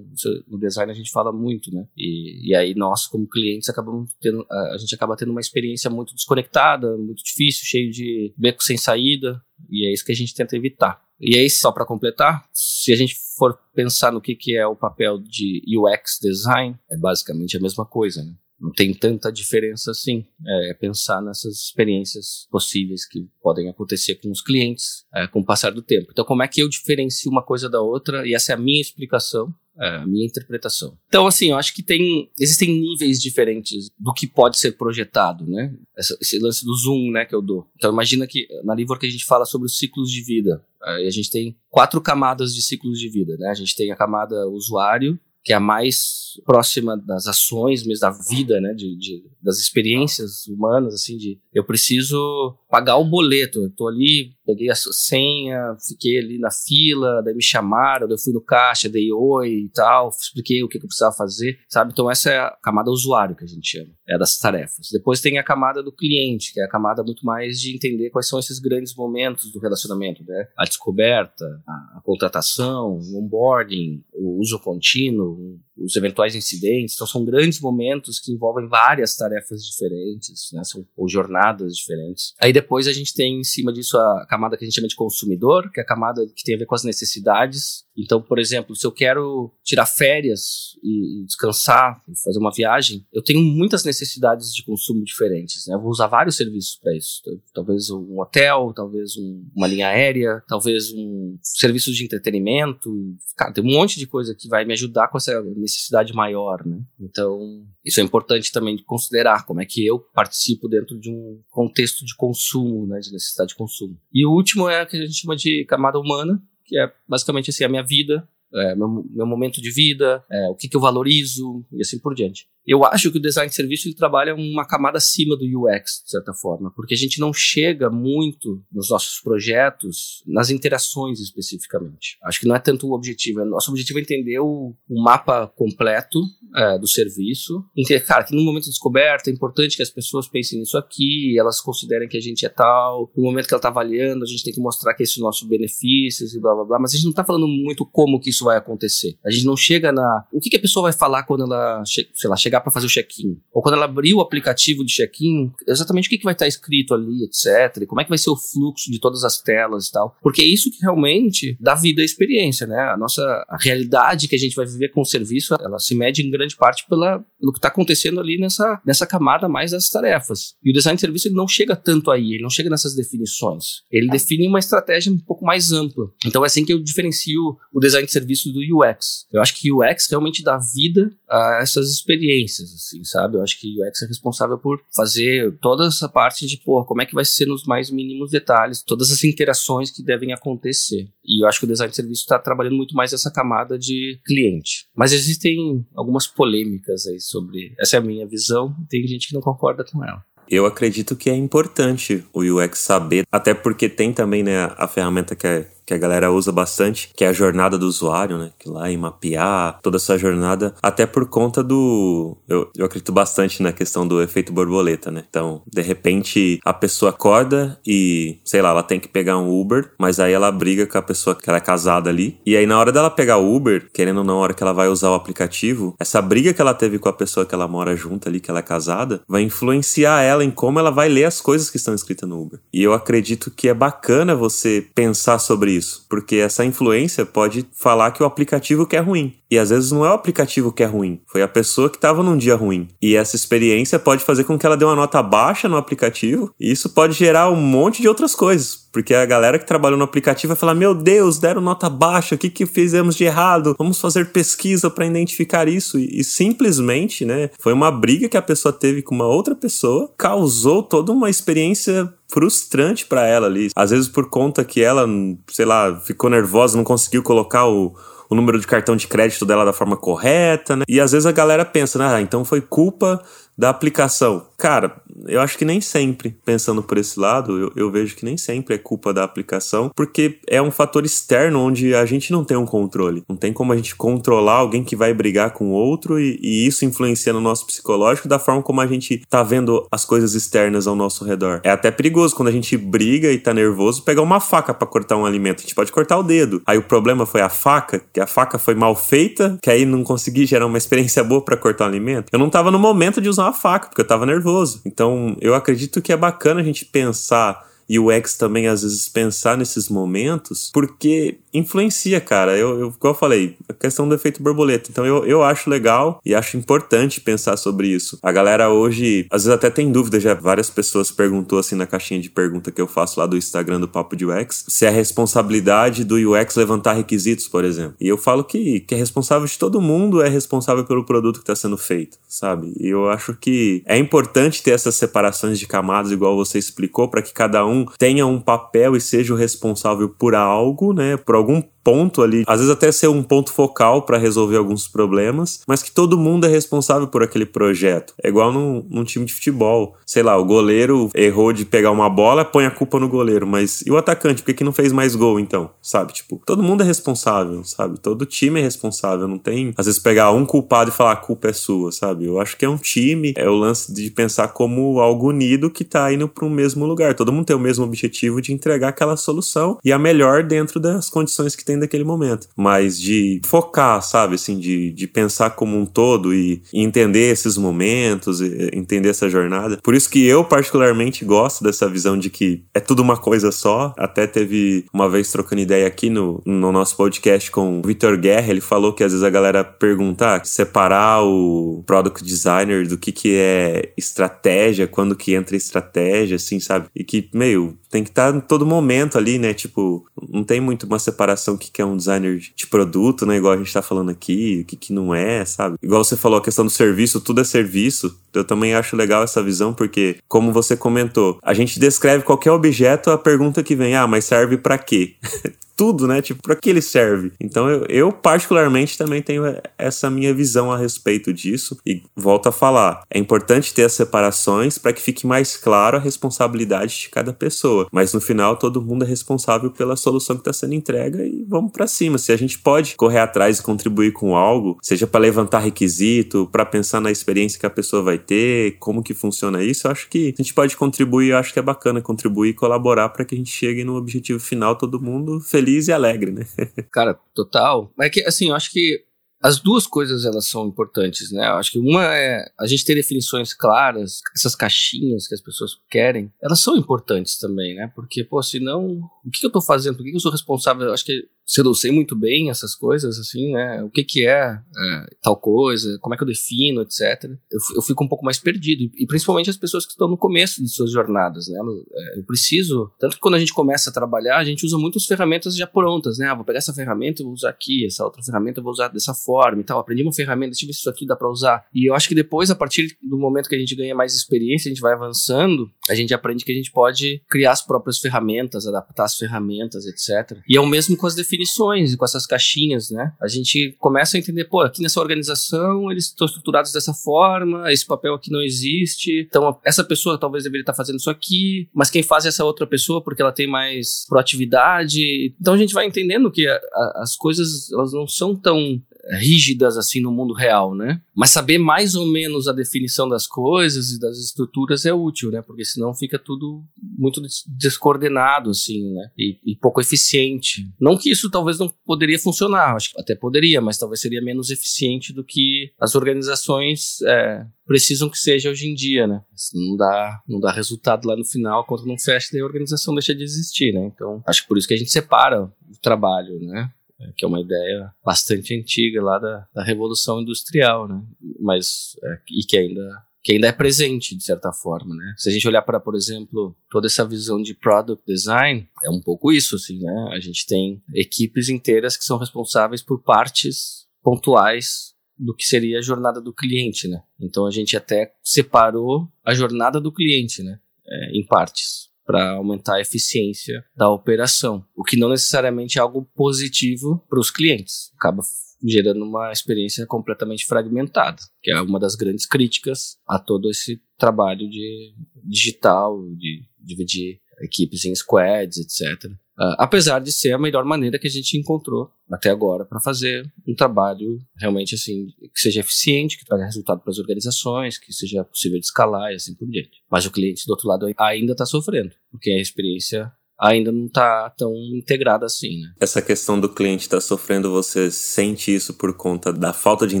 [0.48, 1.86] no design a gente fala muito, né?
[1.96, 6.14] E, e aí nós como clientes acabamos tendo, a gente acaba tendo uma experiência muito
[6.14, 10.56] desconectada, muito difícil, cheio de beco sem saída e é isso que a gente tenta
[10.56, 11.02] evitar.
[11.20, 14.74] E aí, só para completar, se a gente for pensar no que, que é o
[14.74, 18.34] papel de UX design, é basicamente a mesma coisa, né?
[18.62, 20.24] Não tem tanta diferença assim.
[20.70, 25.72] É pensar nessas experiências possíveis que podem acontecer com os clientes é, com o passar
[25.72, 26.08] do tempo.
[26.12, 28.26] Então, como é que eu diferencio uma coisa da outra?
[28.26, 30.98] E essa é a minha explicação é, a minha interpretação.
[31.08, 35.74] Então, assim, eu acho que tem existem níveis diferentes do que pode ser projetado, né?
[35.96, 37.66] Esse, lance do zoom, né, que eu dou.
[37.76, 40.62] Então, imagina que na Livor que a gente fala sobre os ciclos de vida.
[40.82, 43.48] Aí a gente tem quatro camadas de ciclos de vida, né?
[43.48, 48.10] A gente tem a camada usuário, que é a mais próxima das ações, mesmo da
[48.10, 53.70] vida, né, de, de, das experiências humanas, assim, de eu preciso pagar o boleto, eu
[53.70, 58.32] tô ali, peguei a senha, fiquei ali na fila, daí me chamaram, daí eu fui
[58.32, 61.92] no caixa, dei oi e tal, expliquei o que, que eu precisava fazer, sabe?
[61.92, 64.88] Então essa é a camada usuário que a gente chama, é das tarefas.
[64.90, 68.26] Depois tem a camada do cliente, que é a camada muito mais de entender quais
[68.26, 70.48] são esses grandes momentos do relacionamento, né?
[70.56, 76.94] A descoberta, a, a contratação, o onboarding, o uso contínuo, os eventuais incidentes.
[76.94, 80.62] Então, são grandes momentos que envolvem várias tarefas diferentes, né?
[80.64, 82.34] São, ou jornadas diferentes.
[82.40, 84.96] Aí depois a gente tem em cima disso a camada que a gente chama de
[84.96, 87.84] consumidor, que é a camada que tem a ver com as necessidades.
[87.96, 93.22] Então, por exemplo, se eu quero tirar férias e, descansar, e fazer uma viagem, eu
[93.22, 95.66] tenho muitas necessidades de consumo diferentes.
[95.66, 95.74] Né?
[95.74, 97.20] Eu vou usar vários serviços para isso.
[97.20, 102.90] Então, talvez um hotel, talvez um, uma linha aérea, talvez um serviço de entretenimento.
[103.36, 105.32] Cara, tem um monte de coisa que vai me ajudar com essa
[105.62, 106.64] necessidade maior.
[106.66, 106.80] Né?
[107.00, 111.40] Então, isso é importante também de considerar como é que eu participo dentro de um
[111.50, 113.98] contexto de consumo, né, de necessidade de consumo.
[114.12, 117.50] E o último é o que a gente chama de camada humana, que é basicamente
[117.50, 120.80] assim, a minha vida, é, meu, meu momento de vida, é, o que, que eu
[120.80, 122.46] valorizo e assim por diante.
[122.66, 126.10] Eu acho que o design de serviço ele trabalha uma camada acima do UX, de
[126.10, 132.18] certa forma, porque a gente não chega muito nos nossos projetos nas interações especificamente.
[132.22, 133.44] Acho que não é tanto o objetivo.
[133.44, 136.20] Nosso objetivo é entender o, o mapa completo
[136.54, 137.64] é, do serviço.
[137.76, 141.36] Entender, cara, que no momento de descoberta é importante que as pessoas pensem nisso aqui,
[141.36, 143.10] elas considerem que a gente é tal.
[143.16, 145.24] No momento que ela está avaliando, a gente tem que mostrar que esse é o
[145.24, 146.78] nosso benefício e blá blá blá.
[146.78, 149.16] Mas a gente não está falando muito como que isso vai acontecer.
[149.24, 150.24] A gente não chega na.
[150.32, 152.86] O que, que a pessoa vai falar quando ela, sei lá, chega chegar para fazer
[152.86, 153.40] o check-in.
[153.52, 156.92] Ou quando ela abrir o aplicativo de check-in, exatamente o que, que vai estar escrito
[156.92, 157.86] ali, etc.
[157.86, 160.16] Como é que vai ser o fluxo de todas as telas e tal.
[160.22, 162.78] Porque é isso que realmente dá vida à experiência, né?
[162.78, 166.22] A nossa a realidade que a gente vai viver com o serviço, ela se mede
[166.22, 170.54] em grande parte pela, pelo que está acontecendo ali nessa, nessa camada mais das tarefas.
[170.62, 173.82] E o design de serviço ele não chega tanto aí, ele não chega nessas definições.
[173.90, 176.04] Ele define uma estratégia um pouco mais ampla.
[176.26, 179.26] Então é assim que eu diferencio o design de serviço do UX.
[179.32, 183.36] Eu acho que o UX realmente dá vida a essas experiências experiências, assim, sabe?
[183.36, 187.02] Eu acho que o UX é responsável por fazer toda essa parte de, pô, como
[187.02, 191.08] é que vai ser nos mais mínimos detalhes, todas as interações que devem acontecer.
[191.24, 194.20] E eu acho que o design de serviço está trabalhando muito mais essa camada de
[194.24, 194.86] cliente.
[194.94, 197.74] Mas existem algumas polêmicas aí sobre.
[197.78, 200.22] Essa é a minha visão, tem gente que não concorda com ela.
[200.48, 205.34] Eu acredito que é importante o UX saber, até porque tem também né, a ferramenta
[205.34, 208.50] que é que a galera usa bastante, que é a jornada do usuário, né?
[208.58, 212.36] Que lá em mapear toda essa jornada, até por conta do.
[212.48, 215.24] Eu, eu acredito bastante na questão do efeito borboleta, né?
[215.28, 219.92] Então, de repente, a pessoa acorda e, sei lá, ela tem que pegar um Uber,
[219.98, 222.38] mas aí ela briga com a pessoa que ela é casada ali.
[222.44, 224.72] E aí, na hora dela pegar o Uber, querendo ou não, na hora que ela
[224.72, 227.94] vai usar o aplicativo, essa briga que ela teve com a pessoa que ela mora
[227.94, 231.40] junto ali, que ela é casada, vai influenciar ela em como ela vai ler as
[231.40, 232.60] coisas que estão escritas no Uber.
[232.72, 238.10] E eu acredito que é bacana você pensar sobre isso, porque essa influência pode falar
[238.10, 239.34] que o aplicativo que é ruim.
[239.50, 242.22] E às vezes não é o aplicativo que é ruim, foi a pessoa que estava
[242.22, 242.88] num dia ruim.
[243.00, 246.70] E essa experiência pode fazer com que ela dê uma nota baixa no aplicativo, e
[246.70, 248.81] isso pode gerar um monte de outras coisas.
[248.92, 252.38] Porque a galera que trabalhou no aplicativo vai falar: Meu Deus, deram nota baixa, o
[252.38, 253.74] que, que fizemos de errado?
[253.78, 255.98] Vamos fazer pesquisa para identificar isso.
[255.98, 260.12] E, e, simplesmente, né, foi uma briga que a pessoa teve com uma outra pessoa,
[260.18, 263.70] causou toda uma experiência frustrante para ela ali.
[263.74, 265.06] Às vezes por conta que ela,
[265.50, 267.94] sei lá, ficou nervosa, não conseguiu colocar o
[268.32, 270.84] o número de cartão de crédito dela da forma correta, né?
[270.88, 272.06] E às vezes a galera pensa, né?
[272.06, 273.22] Ah, então foi culpa
[273.56, 274.46] da aplicação.
[274.56, 278.36] Cara, eu acho que nem sempre, pensando por esse lado, eu, eu, vejo que nem
[278.36, 282.56] sempre é culpa da aplicação, porque é um fator externo onde a gente não tem
[282.56, 283.22] um controle.
[283.28, 286.84] Não tem como a gente controlar alguém que vai brigar com outro e, e isso
[286.84, 290.96] influencia no nosso psicológico da forma como a gente tá vendo as coisas externas ao
[290.96, 291.60] nosso redor.
[291.64, 295.16] É até perigoso quando a gente briga e tá nervoso pegar uma faca para cortar
[295.16, 295.58] um alimento.
[295.58, 296.62] A gente pode cortar o dedo.
[296.66, 300.02] Aí o problema foi a faca, que a faca foi mal feita, que aí não
[300.02, 302.26] consegui gerar uma experiência boa para cortar o alimento.
[302.32, 304.80] Eu não tava no momento de usar uma faca, porque eu tava nervoso.
[304.84, 309.08] Então, eu acredito que é bacana a gente pensar e o ex também às vezes
[309.08, 312.56] pensar nesses momentos, porque influencia, cara.
[312.56, 314.90] Eu, eu, como eu falei, a questão do efeito borboleta.
[314.90, 318.18] Então eu, eu acho legal e acho importante pensar sobre isso.
[318.22, 322.20] A galera hoje, às vezes até tem dúvida, já várias pessoas perguntou assim na caixinha
[322.20, 326.04] de pergunta que eu faço lá do Instagram do Papo de UX, se é responsabilidade
[326.04, 327.94] do UX levantar requisitos, por exemplo.
[328.00, 331.42] E eu falo que, que é responsável de todo mundo, é responsável pelo produto que
[331.42, 332.72] está sendo feito, sabe?
[332.78, 337.22] E eu acho que é importante ter essas separações de camadas, igual você explicou, para
[337.22, 341.16] que cada um tenha um papel e seja o responsável por algo, né?
[341.16, 345.60] Por algum ponto ali, às vezes até ser um ponto focal para resolver alguns problemas,
[345.66, 348.14] mas que todo mundo é responsável por aquele projeto.
[348.22, 349.96] É igual num, num, time de futebol.
[350.06, 353.82] Sei lá, o goleiro errou de pegar uma bola, põe a culpa no goleiro, mas
[353.86, 355.70] e o atacante, por que, que não fez mais gol então?
[355.80, 356.12] Sabe?
[356.12, 357.98] Tipo, todo mundo é responsável, sabe?
[357.98, 359.26] Todo time é responsável.
[359.26, 362.26] Não tem, às vezes, pegar um culpado e falar a culpa é sua, sabe?
[362.26, 365.84] Eu acho que é um time, é o lance de pensar como algo unido que
[365.84, 367.14] tá indo para um mesmo lugar.
[367.14, 371.08] Todo mundo tem o mesmo objetivo de entregar aquela solução e a melhor dentro das
[371.08, 372.48] condições que tem tem daquele momento.
[372.56, 377.56] Mas de focar, sabe, assim, de, de pensar como um todo e, e entender esses
[377.56, 378.40] momentos,
[378.72, 379.78] entender essa jornada.
[379.82, 383.94] Por isso que eu particularmente gosto dessa visão de que é tudo uma coisa só.
[383.96, 388.50] Até teve uma vez trocando ideia aqui no, no nosso podcast com o Vitor Guerra,
[388.50, 393.12] ele falou que às vezes a galera pergunta, ah, separar o product designer do que
[393.12, 396.86] que é estratégia, quando que entra estratégia, assim, sabe?
[396.94, 399.52] E que, meio, tem que estar tá em todo momento ali, né?
[399.52, 403.36] Tipo, não tem muito uma separação que, que é um designer de produto, né?
[403.36, 405.76] Igual a gente tá falando aqui, o que, que não é, sabe?
[405.82, 408.18] Igual você falou, a questão do serviço, tudo é serviço.
[408.34, 413.10] Eu também acho legal essa visão, porque, como você comentou, a gente descreve qualquer objeto,
[413.10, 415.14] a pergunta que vem, ah, mas serve para quê?
[415.82, 416.22] tudo, né?
[416.22, 417.32] Tipo, para que ele serve?
[417.40, 419.42] Então eu, eu, particularmente também tenho
[419.76, 424.78] essa minha visão a respeito disso e volto a falar, é importante ter as separações
[424.78, 429.04] para que fique mais claro a responsabilidade de cada pessoa, mas no final todo mundo
[429.04, 432.16] é responsável pela solução que está sendo entregue e vamos para cima.
[432.16, 436.64] Se a gente pode correr atrás e contribuir com algo, seja para levantar requisito, para
[436.64, 440.32] pensar na experiência que a pessoa vai ter, como que funciona isso, eu acho que
[440.38, 443.38] a gente pode contribuir, eu acho que é bacana contribuir e colaborar para que a
[443.38, 446.46] gente chegue no objetivo final todo mundo feliz feliz e alegre, né?
[446.92, 447.92] Cara, total.
[448.00, 449.04] É que, assim, eu acho que
[449.42, 451.48] as duas coisas elas são importantes, né?
[451.48, 455.72] Eu acho que uma é a gente ter definições claras, essas caixinhas que as pessoas
[455.90, 457.90] querem, elas são importantes também, né?
[457.94, 459.96] Porque, pô, senão, o que eu tô fazendo?
[459.96, 460.86] Por que eu sou responsável?
[460.86, 463.82] Eu acho que se eu sei muito bem essas coisas, assim, né?
[463.82, 467.24] O que que é, é tal coisa, como é que eu defino, etc.
[467.50, 468.90] Eu, eu, fico um pouco mais perdido.
[468.96, 471.60] E principalmente as pessoas que estão no começo de suas jornadas, né?
[471.92, 472.90] É, eu preciso...
[472.98, 476.16] Tanto que quando a gente começa a trabalhar, a gente usa muitas ferramentas já prontas,
[476.16, 476.28] né?
[476.28, 478.88] Ah, vou pegar essa ferramenta e vou usar aqui, essa outra ferramenta eu vou usar
[478.88, 479.78] dessa forma e tal.
[479.78, 481.66] Aprendi uma ferramenta, deixa eu ver se isso aqui dá para usar.
[481.74, 484.70] E eu acho que depois, a partir do momento que a gente ganha mais experiência,
[484.70, 488.66] a gente vai avançando, a gente aprende que a gente pode criar as próprias ferramentas,
[488.66, 490.38] adaptar as ferramentas, etc.
[490.48, 493.12] E é o mesmo com as definições definições com essas caixinhas, né?
[493.20, 497.86] A gente começa a entender, pô, aqui nessa organização eles estão estruturados dessa forma, esse
[497.86, 502.02] papel aqui não existe, então essa pessoa talvez deveria estar fazendo isso aqui, mas quem
[502.02, 505.34] faz é essa outra pessoa porque ela tem mais proatividade.
[505.40, 508.80] Então a gente vai entendendo que a, a, as coisas elas não são tão
[509.18, 511.00] rígidas assim no mundo real, né?
[511.14, 515.42] Mas saber mais ou menos a definição das coisas e das estruturas é útil, né?
[515.42, 519.10] Porque senão fica tudo muito descoordenado, assim, né?
[519.18, 520.70] E, e pouco eficiente.
[520.80, 524.50] Não que isso talvez não poderia funcionar, acho que até poderia, mas talvez seria menos
[524.50, 529.22] eficiente do que as organizações é, precisam que seja hoje em dia, né?
[529.54, 533.14] Não dá, não dá resultado lá no final, quando não fecha, daí a organização deixa
[533.14, 533.90] de existir, né?
[533.92, 536.70] Então, acho que por isso que a gente separa o trabalho, né?
[537.02, 541.02] É, que é uma ideia bastante antiga lá da, da Revolução Industrial, né?
[541.40, 542.82] Mas, é, e que ainda
[543.24, 545.14] que ainda é presente, de certa forma, né?
[545.16, 549.00] Se a gente olhar para, por exemplo, toda essa visão de product design, é um
[549.00, 550.08] pouco isso, assim, né?
[550.12, 555.82] A gente tem equipes inteiras que são responsáveis por partes pontuais do que seria a
[555.82, 557.00] jornada do cliente, né?
[557.20, 560.58] Então a gente até separou a jornada do cliente, né?
[560.84, 566.04] É, em partes para aumentar a eficiência da operação, o que não necessariamente é algo
[566.14, 567.90] positivo para os clientes.
[567.96, 568.22] Acaba
[568.64, 574.48] gerando uma experiência completamente fragmentada, que é uma das grandes críticas a todo esse trabalho
[574.48, 579.10] de digital, de dividir equipes em squads, etc.
[579.38, 583.32] Uh, apesar de ser a melhor maneira que a gente encontrou até agora para fazer
[583.48, 588.24] um trabalho realmente assim que seja eficiente, que traga resultado para as organizações, que seja
[588.24, 589.82] possível de escalar e assim por diante.
[589.90, 593.10] Mas o cliente do outro lado ainda está sofrendo, porque a experiência
[593.42, 595.72] ainda não está tão integrada assim, né?
[595.80, 600.00] Essa questão do cliente estar tá sofrendo, você sente isso por conta da falta de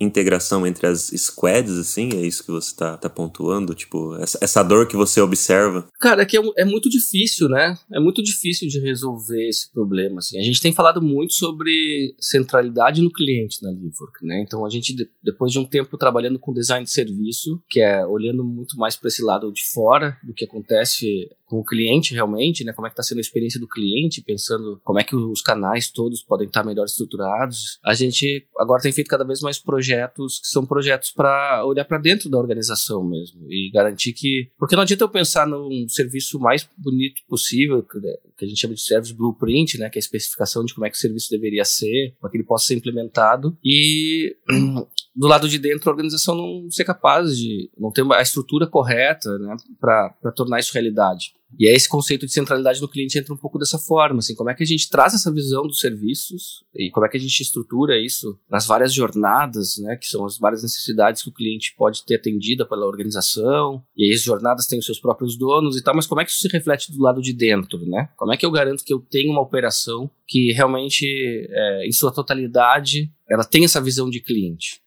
[0.00, 2.08] integração entre as squads, assim?
[2.14, 3.74] É isso que você está tá pontuando?
[3.74, 5.86] Tipo, essa, essa, dor que você observa?
[6.00, 7.76] Cara, é que é, é, muito difícil, né?
[7.92, 10.38] É muito difícil de resolver esse problema, assim.
[10.38, 14.42] A gente tem falado muito sobre centralidade no cliente na Livework, né?
[14.46, 18.42] Então, a gente, depois de um tempo trabalhando com design de serviço, que é olhando
[18.42, 22.72] muito mais para esse lado de fora do que acontece com o cliente realmente, né?
[22.72, 25.90] Como é que está sendo a experiência do cliente, pensando como é que os canais
[25.90, 27.78] todos podem estar melhor estruturados.
[27.84, 31.98] A gente agora tem feito cada vez mais projetos que são projetos para olhar para
[31.98, 36.68] dentro da organização mesmo e garantir que, porque não adianta eu pensar num serviço mais
[36.76, 39.88] bonito possível, que a gente chama de service blueprint, né?
[39.88, 42.44] Que é a especificação de como é que o serviço deveria ser, para que ele
[42.44, 44.36] possa ser implementado e
[45.16, 49.38] do lado de dentro a organização não ser capaz de não ter a estrutura correta
[49.38, 51.34] né, para tornar isso realidade.
[51.58, 54.50] E aí esse conceito de centralidade do cliente entra um pouco dessa forma, assim, como
[54.50, 57.40] é que a gente traz essa visão dos serviços e como é que a gente
[57.40, 62.04] estrutura isso nas várias jornadas, né, que são as várias necessidades que o cliente pode
[62.04, 65.94] ter atendida pela organização, e aí as jornadas têm os seus próprios donos e tal,
[65.94, 68.10] mas como é que isso se reflete do lado de dentro, né?
[68.16, 71.06] Como é que eu garanto que eu tenho uma operação que realmente,
[71.48, 74.84] é, em sua totalidade, ela tem essa visão de cliente?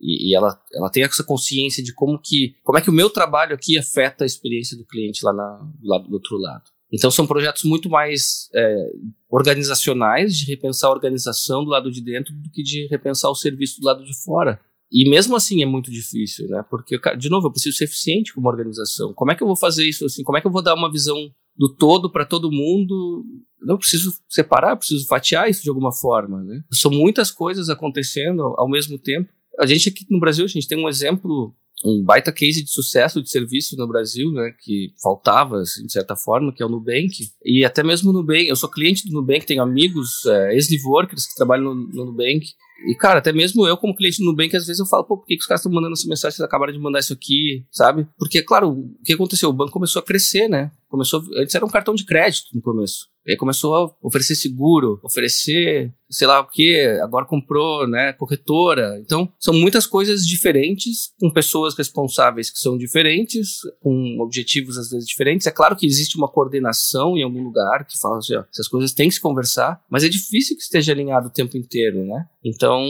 [0.00, 3.10] E, e, ela, ela tem essa consciência de como que como é que o meu
[3.10, 6.64] trabalho aqui afeta a experiência do cliente lá na, do, lado, do outro lado.
[6.92, 8.92] Então são projetos muito mais é,
[9.28, 13.80] organizacionais, de repensar a organização do lado de dentro do que de repensar o serviço
[13.80, 14.60] do lado de fora.
[14.92, 16.64] E mesmo assim é muito difícil, né?
[16.68, 19.14] Porque, de novo, eu preciso ser eficiente como organização.
[19.14, 20.24] Como é que eu vou fazer isso assim?
[20.24, 23.24] Como é que eu vou dar uma visão do todo para todo mundo?
[23.68, 26.64] Eu preciso separar, preciso fatiar isso de alguma forma, né?
[26.72, 30.78] São muitas coisas acontecendo ao mesmo tempo a gente aqui no Brasil, a gente tem
[30.78, 31.54] um exemplo,
[31.84, 36.16] um baita case de sucesso de serviço no Brasil, né, que faltava, assim, de certa
[36.16, 37.12] forma, que é o Nubank.
[37.44, 41.26] E até mesmo o Nubank, eu sou cliente do Nubank, tenho amigos, é, ex-live workers
[41.26, 42.46] que trabalham no, no Nubank,
[42.86, 45.26] e, cara, até mesmo eu, como cliente do Nubank, às vezes eu falo, pô, por
[45.26, 46.36] que, que os caras estão mandando essa mensagem?
[46.36, 48.06] Vocês acabaram de mandar isso aqui, sabe?
[48.18, 49.50] Porque, claro, o que aconteceu?
[49.50, 50.70] O banco começou a crescer, né?
[50.90, 53.08] Começou, antes era um cartão de crédito no começo.
[53.26, 58.98] Aí começou a oferecer seguro, oferecer sei lá o que, agora comprou, né, corretora.
[58.98, 65.06] Então, são muitas coisas diferentes, com pessoas responsáveis que são diferentes, com objetivos às vezes
[65.06, 65.46] diferentes.
[65.46, 68.92] É claro que existe uma coordenação em algum lugar que fala assim, ó, essas coisas
[68.92, 72.26] têm que se conversar, mas é difícil que esteja alinhado o tempo inteiro, né?
[72.44, 72.82] Então,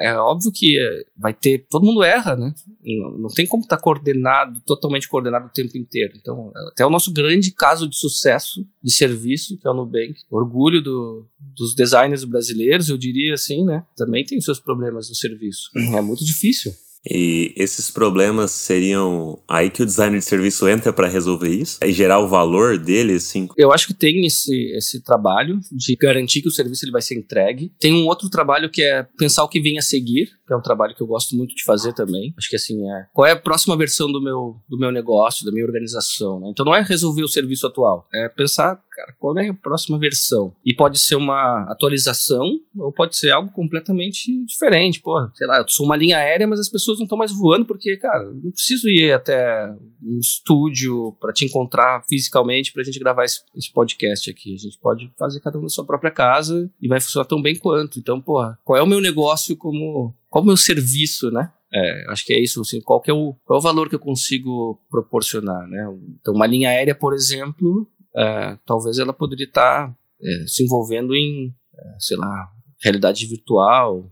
[0.00, 0.78] é óbvio que
[1.16, 2.54] vai ter, todo mundo erra, né?
[2.82, 6.14] Não, não tem como estar tá coordenado, totalmente coordenado o tempo inteiro.
[6.16, 10.82] Então, até o nosso grande caso de sucesso de serviço, que é o Nubank, orgulho
[10.82, 13.84] do, dos designers brasileiros, eu diria assim, né?
[13.96, 15.70] Também tem seus problemas no serviço.
[15.96, 16.72] É muito difícil.
[17.04, 21.78] E esses problemas seriam aí que o designer de serviço entra para resolver isso?
[21.82, 23.48] E gerar o valor dele, assim?
[23.56, 27.18] Eu acho que tem esse, esse trabalho de garantir que o serviço ele vai ser
[27.18, 27.72] entregue.
[27.80, 30.62] Tem um outro trabalho que é pensar o que vem a seguir, que é um
[30.62, 32.32] trabalho que eu gosto muito de fazer também.
[32.38, 35.50] Acho que assim, é qual é a próxima versão do meu, do meu negócio, da
[35.52, 36.48] minha organização, né?
[36.50, 40.54] Então não é resolver o serviço atual, é pensar cara, qual é a próxima versão?
[40.64, 45.00] E pode ser uma atualização ou pode ser algo completamente diferente.
[45.00, 47.64] Pô, sei lá, eu sou uma linha aérea, mas as pessoas não estão mais voando
[47.64, 49.72] porque, cara, não preciso ir até
[50.02, 54.54] um estúdio para te encontrar fisicamente para a gente gravar esse, esse, podcast aqui.
[54.54, 57.56] A gente pode fazer cada um na sua própria casa e vai funcionar tão bem
[57.56, 57.98] quanto.
[57.98, 60.14] Então, porra, qual é o meu negócio como.
[60.28, 61.50] Qual é o meu serviço, né?
[61.74, 63.98] É, acho que é isso, assim, qual, é o, qual é o valor que eu
[63.98, 65.86] consigo proporcionar, né?
[66.20, 71.54] Então, uma linha aérea, por exemplo, é, talvez ela poderia estar é, se envolvendo em,
[71.74, 72.50] é, sei lá,
[72.82, 74.10] realidade virtual,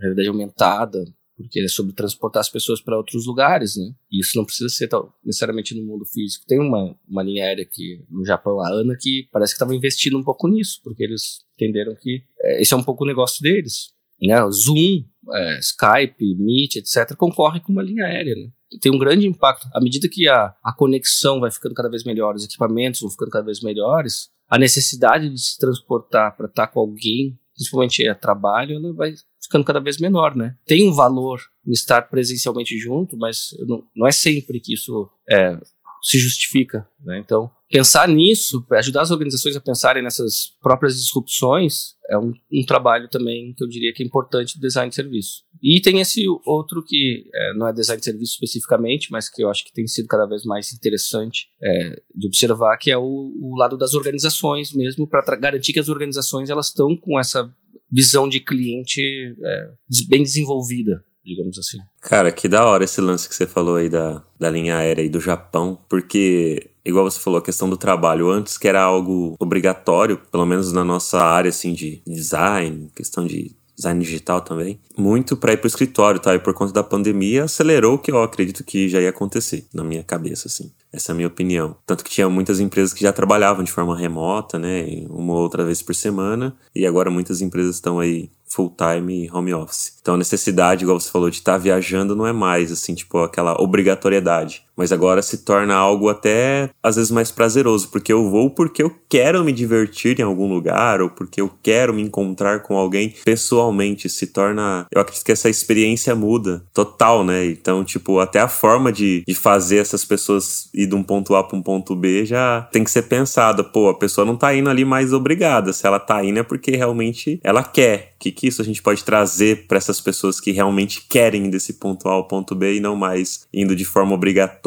[0.00, 1.04] realidade aumentada,
[1.36, 3.90] porque é sobre transportar as pessoas para outros lugares, né?
[4.10, 6.44] E isso não precisa ser tal, necessariamente no mundo físico.
[6.46, 10.18] Tem uma, uma linha aérea aqui no Japão, a ANA, que parece que estava investindo
[10.18, 12.22] um pouco nisso, porque eles entenderam que
[12.58, 13.92] esse é um pouco o negócio deles.
[14.20, 14.34] Né?
[14.50, 18.50] Zoom, é, Skype, Meet, etc., concorre com uma linha aérea, né?
[18.80, 19.68] Tem um grande impacto.
[19.72, 23.30] À medida que a, a conexão vai ficando cada vez melhor, os equipamentos vão ficando
[23.30, 28.76] cada vez melhores, a necessidade de se transportar para estar com alguém, principalmente a trabalho,
[28.76, 30.56] ela vai ficando cada vez menor, né?
[30.66, 35.58] Tem um valor em estar presencialmente junto, mas não, não é sempre que isso é,
[36.02, 37.18] se justifica, né?
[37.18, 43.08] Então, pensar nisso, ajudar as organizações a pensarem nessas próprias disrupções, é um, um, trabalho
[43.08, 45.44] também que eu diria que é importante do design de serviço.
[45.62, 49.48] E tem esse outro que é, não é design de serviço especificamente, mas que eu
[49.48, 53.56] acho que tem sido cada vez mais interessante é, de observar, que é o, o
[53.56, 57.48] lado das organizações mesmo, para garantir que as organizações elas estão com essa
[57.90, 59.00] visão de cliente
[59.44, 59.70] é,
[60.08, 61.78] bem desenvolvida, digamos assim.
[62.00, 65.08] Cara, que da hora esse lance que você falou aí da, da linha aérea aí
[65.08, 70.20] do Japão, porque igual você falou, a questão do trabalho antes que era algo obrigatório,
[70.30, 75.52] pelo menos na nossa área assim de design, questão de design digital também, muito para
[75.52, 76.34] ir para o escritório, tá?
[76.34, 79.82] E por conta da pandemia acelerou o que eu acredito que já ia acontecer na
[79.82, 80.72] minha cabeça, assim.
[80.92, 81.76] Essa é a minha opinião.
[81.86, 85.06] Tanto que tinha muitas empresas que já trabalhavam de forma remota, né?
[85.08, 89.96] Uma ou outra vez por semana, e agora muitas empresas estão aí full-time home office.
[90.00, 93.18] Então a necessidade, igual você falou, de estar tá viajando não é mais assim, tipo,
[93.18, 94.64] aquela obrigatoriedade.
[94.76, 98.94] Mas agora se torna algo até às vezes mais prazeroso, porque eu vou porque eu
[99.08, 104.08] quero me divertir em algum lugar, ou porque eu quero me encontrar com alguém pessoalmente.
[104.08, 104.86] Se torna.
[104.90, 107.46] Eu acredito que essa experiência muda total, né?
[107.46, 111.44] Então, tipo, até a forma de, de fazer essas pessoas ir de um ponto A
[111.44, 113.62] para um ponto B já tem que ser pensada.
[113.62, 115.72] Pô, a pessoa não tá indo ali mais obrigada.
[115.72, 118.12] Se ela tá indo é porque realmente ela quer.
[118.16, 121.74] O que, que isso a gente pode trazer para essas pessoas que realmente querem desse
[121.74, 124.61] ponto A ao ponto B e não mais indo de forma obrigatória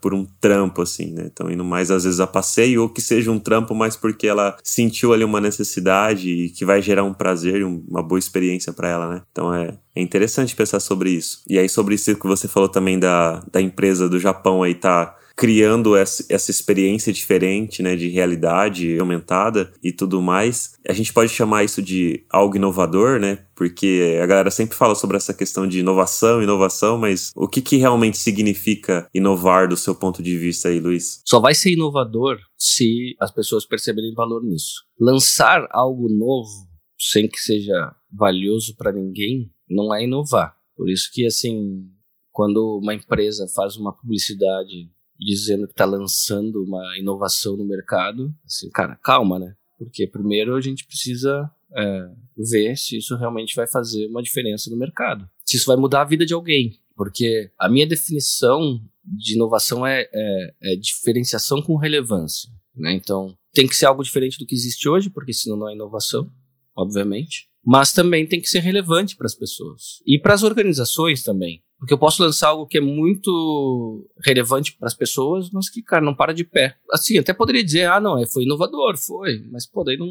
[0.00, 1.28] por um trampo, assim, né?
[1.32, 4.56] Então, indo mais às vezes a passeio ou que seja um trampo, mas porque ela
[4.62, 9.14] sentiu ali uma necessidade e que vai gerar um prazer uma boa experiência para ela,
[9.14, 9.22] né?
[9.32, 11.42] Então, é, é interessante pensar sobre isso.
[11.48, 15.16] E aí, sobre isso que você falou também da, da empresa do Japão aí tá
[15.36, 20.74] criando essa, experiência diferente, né, de realidade aumentada e tudo mais.
[20.86, 25.16] A gente pode chamar isso de algo inovador, né, porque a galera sempre fala sobre
[25.16, 30.22] essa questão de inovação, inovação, mas o que, que realmente significa inovar do seu ponto
[30.22, 31.22] de vista aí, Luiz?
[31.26, 34.84] Só vai ser inovador se as pessoas perceberem valor nisso.
[34.98, 40.54] Lançar algo novo sem que seja valioso para ninguém não é inovar.
[40.76, 41.88] Por isso que, assim,
[42.30, 44.90] quando uma empresa faz uma publicidade
[45.24, 49.54] dizendo que está lançando uma inovação no mercado, assim, cara, calma, né?
[49.78, 54.76] Porque primeiro a gente precisa é, ver se isso realmente vai fazer uma diferença no
[54.76, 56.78] mercado, se isso vai mudar a vida de alguém.
[56.94, 62.50] Porque a minha definição de inovação é, é, é diferenciação com relevância.
[62.74, 62.94] Né?
[62.94, 66.30] Então, tem que ser algo diferente do que existe hoje, porque senão não é inovação,
[66.76, 67.48] obviamente.
[67.64, 71.62] Mas também tem que ser relevante para as pessoas e para as organizações também.
[71.78, 76.04] Porque eu posso lançar algo que é muito relevante para as pessoas, mas que, cara,
[76.04, 76.76] não para de pé.
[76.92, 80.06] Assim, até poderia dizer, ah, não, é, foi inovador, foi, mas, pô, daí não,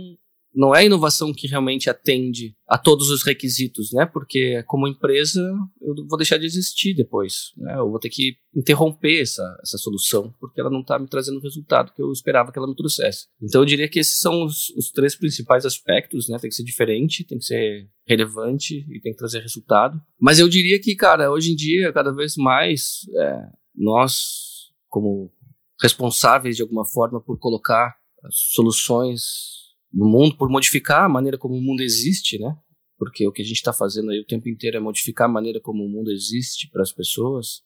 [0.54, 4.06] não é inovação que realmente atende a todos os requisitos, né?
[4.06, 5.42] Porque como empresa
[5.82, 7.76] eu vou deixar de existir depois, né?
[7.78, 11.42] Eu vou ter que interromper essa, essa solução porque ela não está me trazendo o
[11.42, 13.28] resultado que eu esperava que ela me trouxesse.
[13.42, 16.38] Então eu diria que esses são os, os três principais aspectos, né?
[16.38, 20.02] Tem que ser diferente, tem que ser relevante e tem que trazer resultado.
[20.20, 23.42] Mas eu diria que, cara, hoje em dia cada vez mais é,
[23.76, 25.32] nós como
[25.82, 27.96] responsáveis de alguma forma por colocar
[28.30, 29.61] soluções
[29.94, 32.56] no mundo, por modificar a maneira como o mundo existe, né?
[32.98, 35.60] Porque o que a gente está fazendo aí o tempo inteiro é modificar a maneira
[35.60, 37.64] como o mundo existe para as pessoas,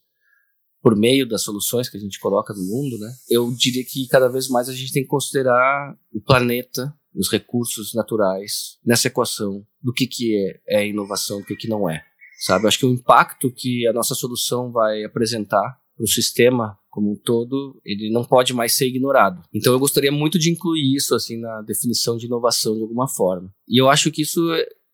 [0.81, 3.11] por meio das soluções que a gente coloca no mundo, né?
[3.29, 7.93] Eu diria que cada vez mais a gente tem que considerar o planeta, os recursos
[7.93, 10.35] naturais nessa equação do que, que
[10.67, 12.03] é, é inovação, do que, que não é,
[12.39, 12.67] sabe?
[12.67, 17.79] Acho que o impacto que a nossa solução vai apresentar o sistema como um todo,
[17.83, 19.41] ele não pode mais ser ignorado.
[19.53, 23.53] Então eu gostaria muito de incluir isso assim na definição de inovação de alguma forma.
[23.67, 24.41] E eu acho que isso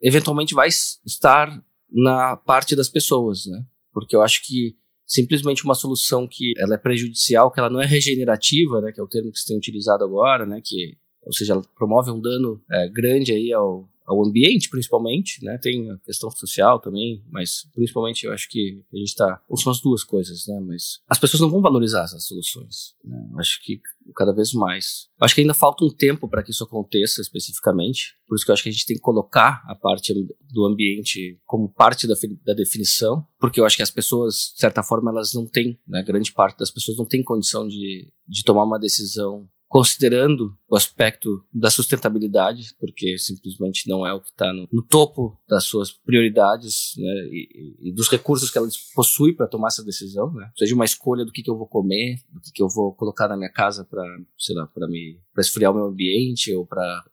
[0.02, 3.64] eventualmente vai estar na parte das pessoas, né?
[3.94, 4.76] Porque eu acho que
[5.06, 9.04] simplesmente uma solução que ela é prejudicial, que ela não é regenerativa, né, que é
[9.04, 12.62] o termo que se tem utilizado agora, né, que ou seja, ela promove um dano
[12.70, 15.58] é, grande aí ao, ao ambiente, principalmente, né?
[15.58, 19.42] Tem a questão social também, mas principalmente eu acho que a gente está.
[19.48, 20.60] Ou são as duas coisas, né?
[20.60, 22.96] Mas as pessoas não vão valorizar essas soluções.
[23.04, 23.18] Né?
[23.38, 23.80] Acho que
[24.16, 25.08] cada vez mais.
[25.20, 28.16] Acho que ainda falta um tempo para que isso aconteça especificamente.
[28.28, 30.14] Por isso que eu acho que a gente tem que colocar a parte
[30.52, 34.84] do ambiente como parte da, da definição, porque eu acho que as pessoas, de certa
[34.84, 36.04] forma, elas não têm, né?
[36.04, 41.46] Grande parte das pessoas não tem condição de, de tomar uma decisão considerando o aspecto
[41.54, 46.92] da sustentabilidade, porque simplesmente não é o que está no, no, topo das suas prioridades
[46.98, 50.52] né, e, e, dos recursos que ela possui para tomar essa decisão, né?
[50.58, 53.30] seja uma escolha do que, que eu vou comer, do que, que eu vou colocar
[53.30, 54.04] na minha casa para,
[54.38, 57.06] sei lá, para me para esfriar o meu ambiente ou para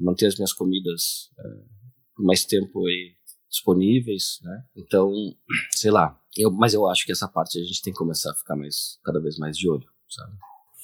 [0.00, 1.42] manter as minhas comidas é,
[2.16, 3.14] por mais tempo aí
[3.50, 4.64] disponíveis, né?
[4.74, 5.12] Então,
[5.70, 8.36] sei lá, eu, mas eu acho que essa parte a gente tem que começar a
[8.36, 10.32] ficar mais cada vez mais de olho, sabe?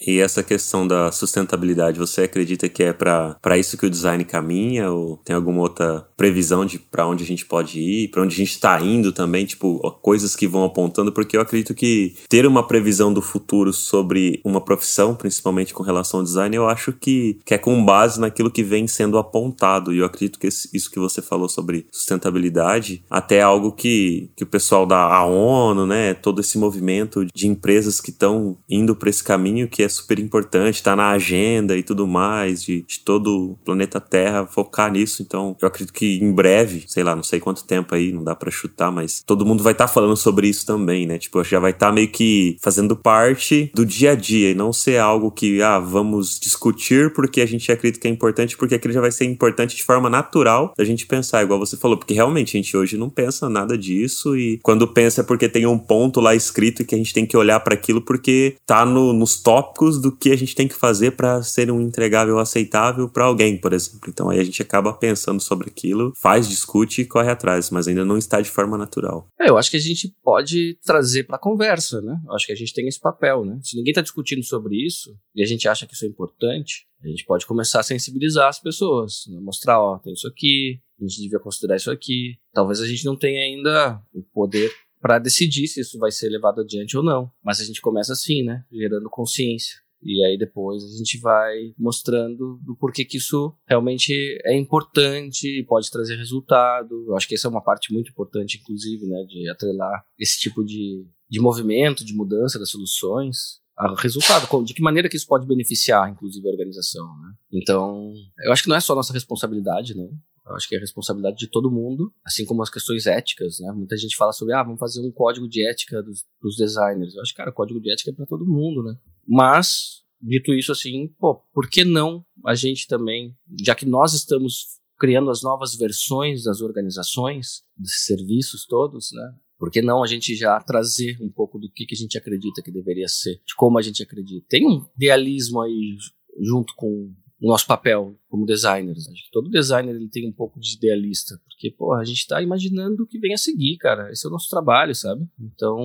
[0.06, 4.90] E essa questão da sustentabilidade, você acredita que é para isso que o design caminha?
[4.90, 8.38] Ou tem alguma outra previsão de para onde a gente pode ir, para onde a
[8.38, 9.46] gente está indo também?
[9.46, 14.40] Tipo, coisas que vão apontando, porque eu acredito que ter uma previsão do futuro sobre
[14.44, 18.50] uma profissão, principalmente com relação ao design, eu acho que, que é com base naquilo
[18.50, 19.92] que vem sendo apontado.
[19.92, 24.44] E eu acredito que isso que você falou sobre sustentabilidade, até é algo que, que
[24.44, 29.22] o pessoal da ONU, né, todo esse movimento de empresas que estão indo para esse
[29.22, 33.56] caminho que é super importante, está na agenda e tudo mais, de, de, todo o
[33.64, 35.22] planeta Terra focar nisso.
[35.22, 38.34] Então, eu acredito que em breve, sei lá, não sei quanto tempo aí, não dá
[38.34, 41.18] para chutar, mas todo mundo vai estar tá falando sobre isso também, né?
[41.18, 44.72] Tipo, já vai estar tá meio que fazendo parte do dia a dia e não
[44.72, 48.94] ser algo que, ah, vamos discutir porque a gente acredita que é importante, porque aquilo
[48.94, 52.56] já vai ser importante de forma natural da gente pensar, igual você falou, porque realmente
[52.56, 56.20] a gente hoje não pensa nada disso e quando pensa é porque tem um ponto
[56.20, 59.40] lá escrito que a gente tem que olhar para aquilo porque tá no, nos
[59.72, 63.58] tópicos do que a gente tem que fazer para ser um entregável aceitável para alguém,
[63.58, 64.08] por exemplo.
[64.08, 68.04] Então aí a gente acaba pensando sobre aquilo, faz, discute e corre atrás, mas ainda
[68.04, 69.26] não está de forma natural.
[69.40, 72.20] É, eu acho que a gente pode trazer para conversa, né?
[72.26, 73.58] Eu acho que a gente tem esse papel, né?
[73.62, 77.08] Se ninguém está discutindo sobre isso e a gente acha que isso é importante, a
[77.08, 79.40] gente pode começar a sensibilizar as pessoas, né?
[79.40, 82.36] mostrar, ó, tem isso aqui, a gente devia considerar isso aqui.
[82.52, 84.70] Talvez a gente não tenha ainda o poder
[85.02, 87.30] para decidir se isso vai ser levado adiante ou não.
[87.44, 88.64] Mas a gente começa assim, né?
[88.72, 89.74] Gerando consciência.
[90.00, 94.12] E aí depois a gente vai mostrando do porquê que isso realmente
[94.44, 97.04] é importante pode trazer resultado.
[97.06, 99.24] Eu acho que essa é uma parte muito importante, inclusive, né?
[99.28, 104.82] De atrelar esse tipo de, de movimento, de mudança das soluções a resultado, de que
[104.82, 107.32] maneira que isso pode beneficiar, inclusive, a organização, né?
[107.50, 108.12] Então,
[108.44, 110.10] eu acho que não é só nossa responsabilidade, não.
[110.46, 113.72] Eu acho que é responsabilidade de todo mundo, assim como as questões éticas, né?
[113.72, 117.14] Muita gente fala sobre, ah, vamos fazer um código de ética dos, dos designers.
[117.14, 118.96] Eu acho que, cara, código de ética é para todo mundo, né?
[119.26, 124.80] Mas, dito isso assim, pô, por que não a gente também, já que nós estamos
[124.98, 129.34] criando as novas versões das organizações, dos serviços todos, né?
[129.58, 132.62] Por que não a gente já trazer um pouco do que, que a gente acredita
[132.62, 134.44] que deveria ser, de como a gente acredita?
[134.48, 135.96] Tem um idealismo aí
[136.40, 139.08] junto com o nosso papel como designers.
[139.08, 142.40] Acho que todo designer ele tem um pouco de idealista, porque, pô, a gente está
[142.40, 144.10] imaginando o que vem a seguir, cara.
[144.12, 145.26] Esse é o nosso trabalho, sabe?
[145.40, 145.76] Então,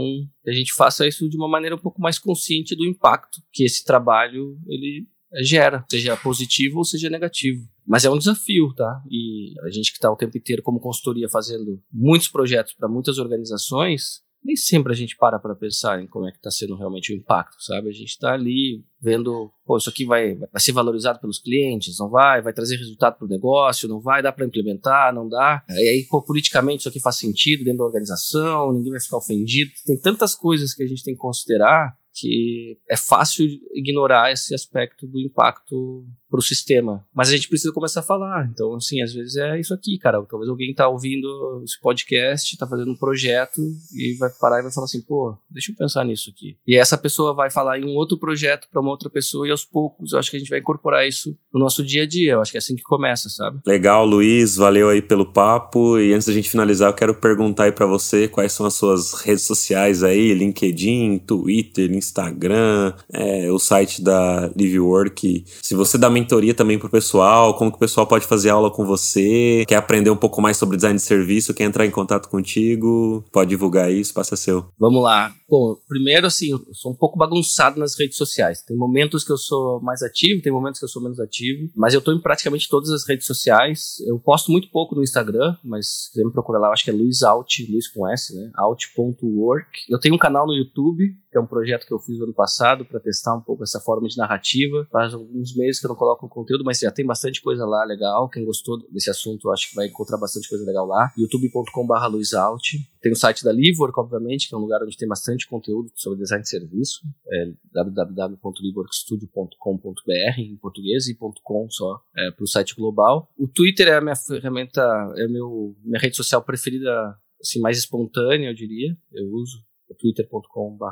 [0.45, 3.83] a gente faça isso de uma maneira um pouco mais consciente do impacto que esse
[3.83, 5.07] trabalho ele
[5.43, 7.67] gera, seja positivo ou seja negativo.
[7.85, 9.01] Mas é um desafio, tá?
[9.09, 13.17] E a gente que está o tempo inteiro como consultoria fazendo muitos projetos para muitas
[13.17, 17.13] organizações, nem sempre a gente para para pensar em como é que está sendo realmente
[17.13, 17.89] o impacto, sabe?
[17.89, 22.09] A gente está ali vendo, pô, isso aqui vai, vai ser valorizado pelos clientes, não
[22.09, 25.63] vai, vai trazer resultado para o negócio, não vai, dá para implementar, não dá.
[25.69, 29.71] E aí, pô, politicamente isso aqui faz sentido dentro da organização, ninguém vai ficar ofendido.
[29.85, 35.05] Tem tantas coisas que a gente tem que considerar que é fácil ignorar esse aspecto
[35.05, 37.05] do impacto para o sistema.
[37.13, 38.49] Mas a gente precisa começar a falar.
[38.51, 40.21] Então, assim, às vezes é isso aqui, cara.
[40.29, 43.61] Talvez alguém tá ouvindo esse podcast, tá fazendo um projeto
[43.93, 46.57] e vai parar e vai falar assim, pô, deixa eu pensar nisso aqui.
[46.67, 49.63] E essa pessoa vai falar em um outro projeto para uma outra pessoa e aos
[49.63, 52.33] poucos eu acho que a gente vai incorporar isso no nosso dia a dia.
[52.33, 53.59] Eu acho que é assim que começa, sabe?
[53.65, 54.55] Legal, Luiz.
[54.55, 55.97] Valeu aí pelo papo.
[55.99, 59.13] E antes da gente finalizar, eu quero perguntar aí para você quais são as suas
[59.13, 65.45] redes sociais aí, LinkedIn, Twitter, Instagram, é, o site da LiveWork.
[65.61, 68.85] Se você dá mentoria também pro pessoal, como que o pessoal pode fazer aula com
[68.85, 73.23] você, quer aprender um pouco mais sobre design de serviço, quer entrar em contato contigo,
[73.31, 74.65] pode divulgar isso, passa seu.
[74.79, 75.33] Vamos lá.
[75.49, 78.61] Bom, primeiro, assim, eu sou um pouco bagunçado nas redes sociais.
[78.61, 81.93] Tem momentos que eu sou mais ativo, tem momentos que eu sou menos ativo, mas
[81.93, 83.95] eu tô em praticamente todas as redes sociais.
[84.05, 86.93] Eu posto muito pouco no Instagram, mas se me procurar lá, eu acho que é
[86.93, 88.51] Luiz Alt, Luiz com S, né?
[88.55, 89.69] Alt.work.
[89.89, 92.33] Eu tenho um canal no YouTube, que é um projeto que eu fiz no ano
[92.33, 94.87] passado para testar um pouco essa forma de narrativa.
[94.91, 98.27] Faz alguns meses que eu não coloco conteúdo, mas já tem bastante coisa lá legal.
[98.27, 101.13] Quem gostou desse assunto, acho que vai encontrar bastante coisa legal lá.
[101.15, 102.63] youtube.com.br luizalt.
[103.01, 106.17] Tem o site da Livework, obviamente, que é um lugar onde tem bastante conteúdo sobre
[106.17, 107.01] design de serviço.
[107.31, 113.29] É www.liveworkstudio.com.br em português e .com só é, para o site global.
[113.37, 114.81] O Twitter é a minha ferramenta,
[115.15, 118.97] é a meu, minha rede social preferida, assim, mais espontânea, eu diria.
[119.13, 120.85] Eu uso twitter.com.br.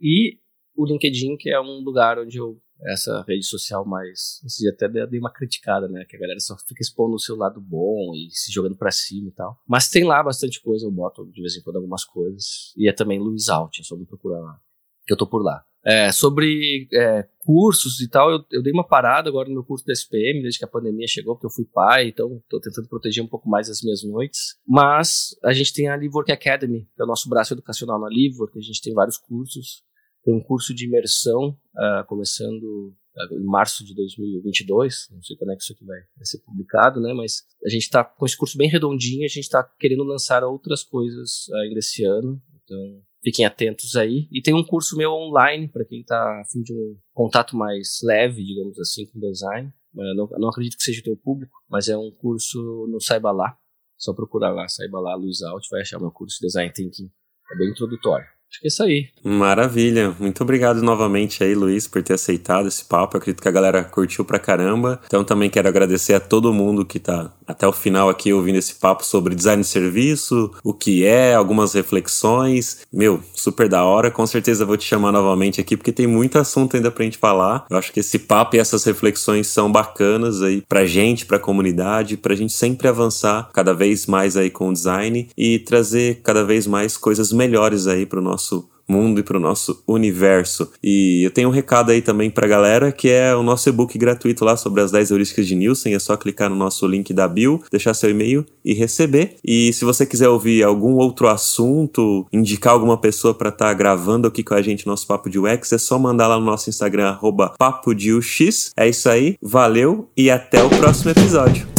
[0.00, 0.38] E
[0.74, 4.40] o LinkedIn, que é um lugar onde eu essa rede social mais.
[4.44, 6.04] Assim, até dei uma criticada, né?
[6.08, 9.28] Que a galera só fica expondo o seu lado bom e se jogando pra cima
[9.28, 9.58] e tal.
[9.66, 12.72] Mas tem lá bastante coisa, eu boto de vez em quando algumas coisas.
[12.76, 14.60] E é também Luiz Alt, é só me procurar lá.
[15.06, 15.64] Que eu tô por lá.
[15.86, 19.86] É, sobre é, cursos e tal, eu, eu, dei uma parada agora no meu curso
[19.86, 23.22] da SPM, desde que a pandemia chegou, porque eu fui pai, então estou tentando proteger
[23.22, 24.56] um pouco mais as minhas noites.
[24.66, 28.58] Mas a gente tem a Livework Academy, que é o nosso braço educacional na Livework,
[28.58, 29.84] a gente tem vários cursos.
[30.24, 35.06] Tem um curso de imersão uh, começando uh, em março de 2022.
[35.12, 37.14] Não sei quando é que isso aqui vai, vai ser publicado, né?
[37.14, 39.24] Mas a gente está com esse curso bem redondinho.
[39.24, 42.42] A gente está querendo lançar outras coisas ainda esse ano.
[42.64, 44.28] Então fiquem atentos aí.
[44.30, 47.98] E tem um curso meu online para quem está a fim de um contato mais
[48.04, 49.72] leve, digamos assim, com design.
[49.92, 53.56] Não, não acredito que seja o teu público, mas é um curso no Saiba Lá.
[53.98, 57.10] Só procurar lá, Saiba Lá, Luiz Alt, vai achar meu curso de Design Thinking.
[57.52, 58.26] É bem introdutório.
[58.48, 59.08] Acho que é isso aí.
[59.24, 60.14] Maravilha.
[60.20, 63.16] Muito obrigado novamente aí, Luiz, por ter aceitado esse papo.
[63.16, 65.00] Eu acredito que a galera curtiu pra caramba.
[65.04, 68.74] Então também quero agradecer a todo mundo que tá até o final aqui ouvindo esse
[68.76, 72.78] papo sobre design de serviço, o que é, algumas reflexões.
[72.92, 74.10] Meu, super da hora.
[74.10, 77.66] Com certeza vou te chamar novamente aqui porque tem muito assunto ainda pra gente falar.
[77.68, 82.16] Eu acho que esse papo e essas reflexões são bacanas aí pra gente, pra comunidade,
[82.16, 86.66] pra gente sempre avançar cada vez mais aí com o design e trazer cada vez
[86.66, 90.70] mais coisas melhores aí pro nosso nosso mundo e para o nosso universo.
[90.82, 93.96] E eu tenho um recado aí também para a galera, que é o nosso e-book
[93.98, 95.94] gratuito lá sobre as 10 heurísticas de Nielsen.
[95.94, 99.36] É só clicar no nosso link da bio, deixar seu e-mail e receber.
[99.44, 104.28] E se você quiser ouvir algum outro assunto, indicar alguma pessoa para estar tá gravando
[104.28, 107.08] aqui com a gente nosso Papo de UX, é só mandar lá no nosso Instagram,
[107.08, 108.72] arroba Papo de UX.
[108.76, 111.75] É isso aí, valeu e até o próximo episódio.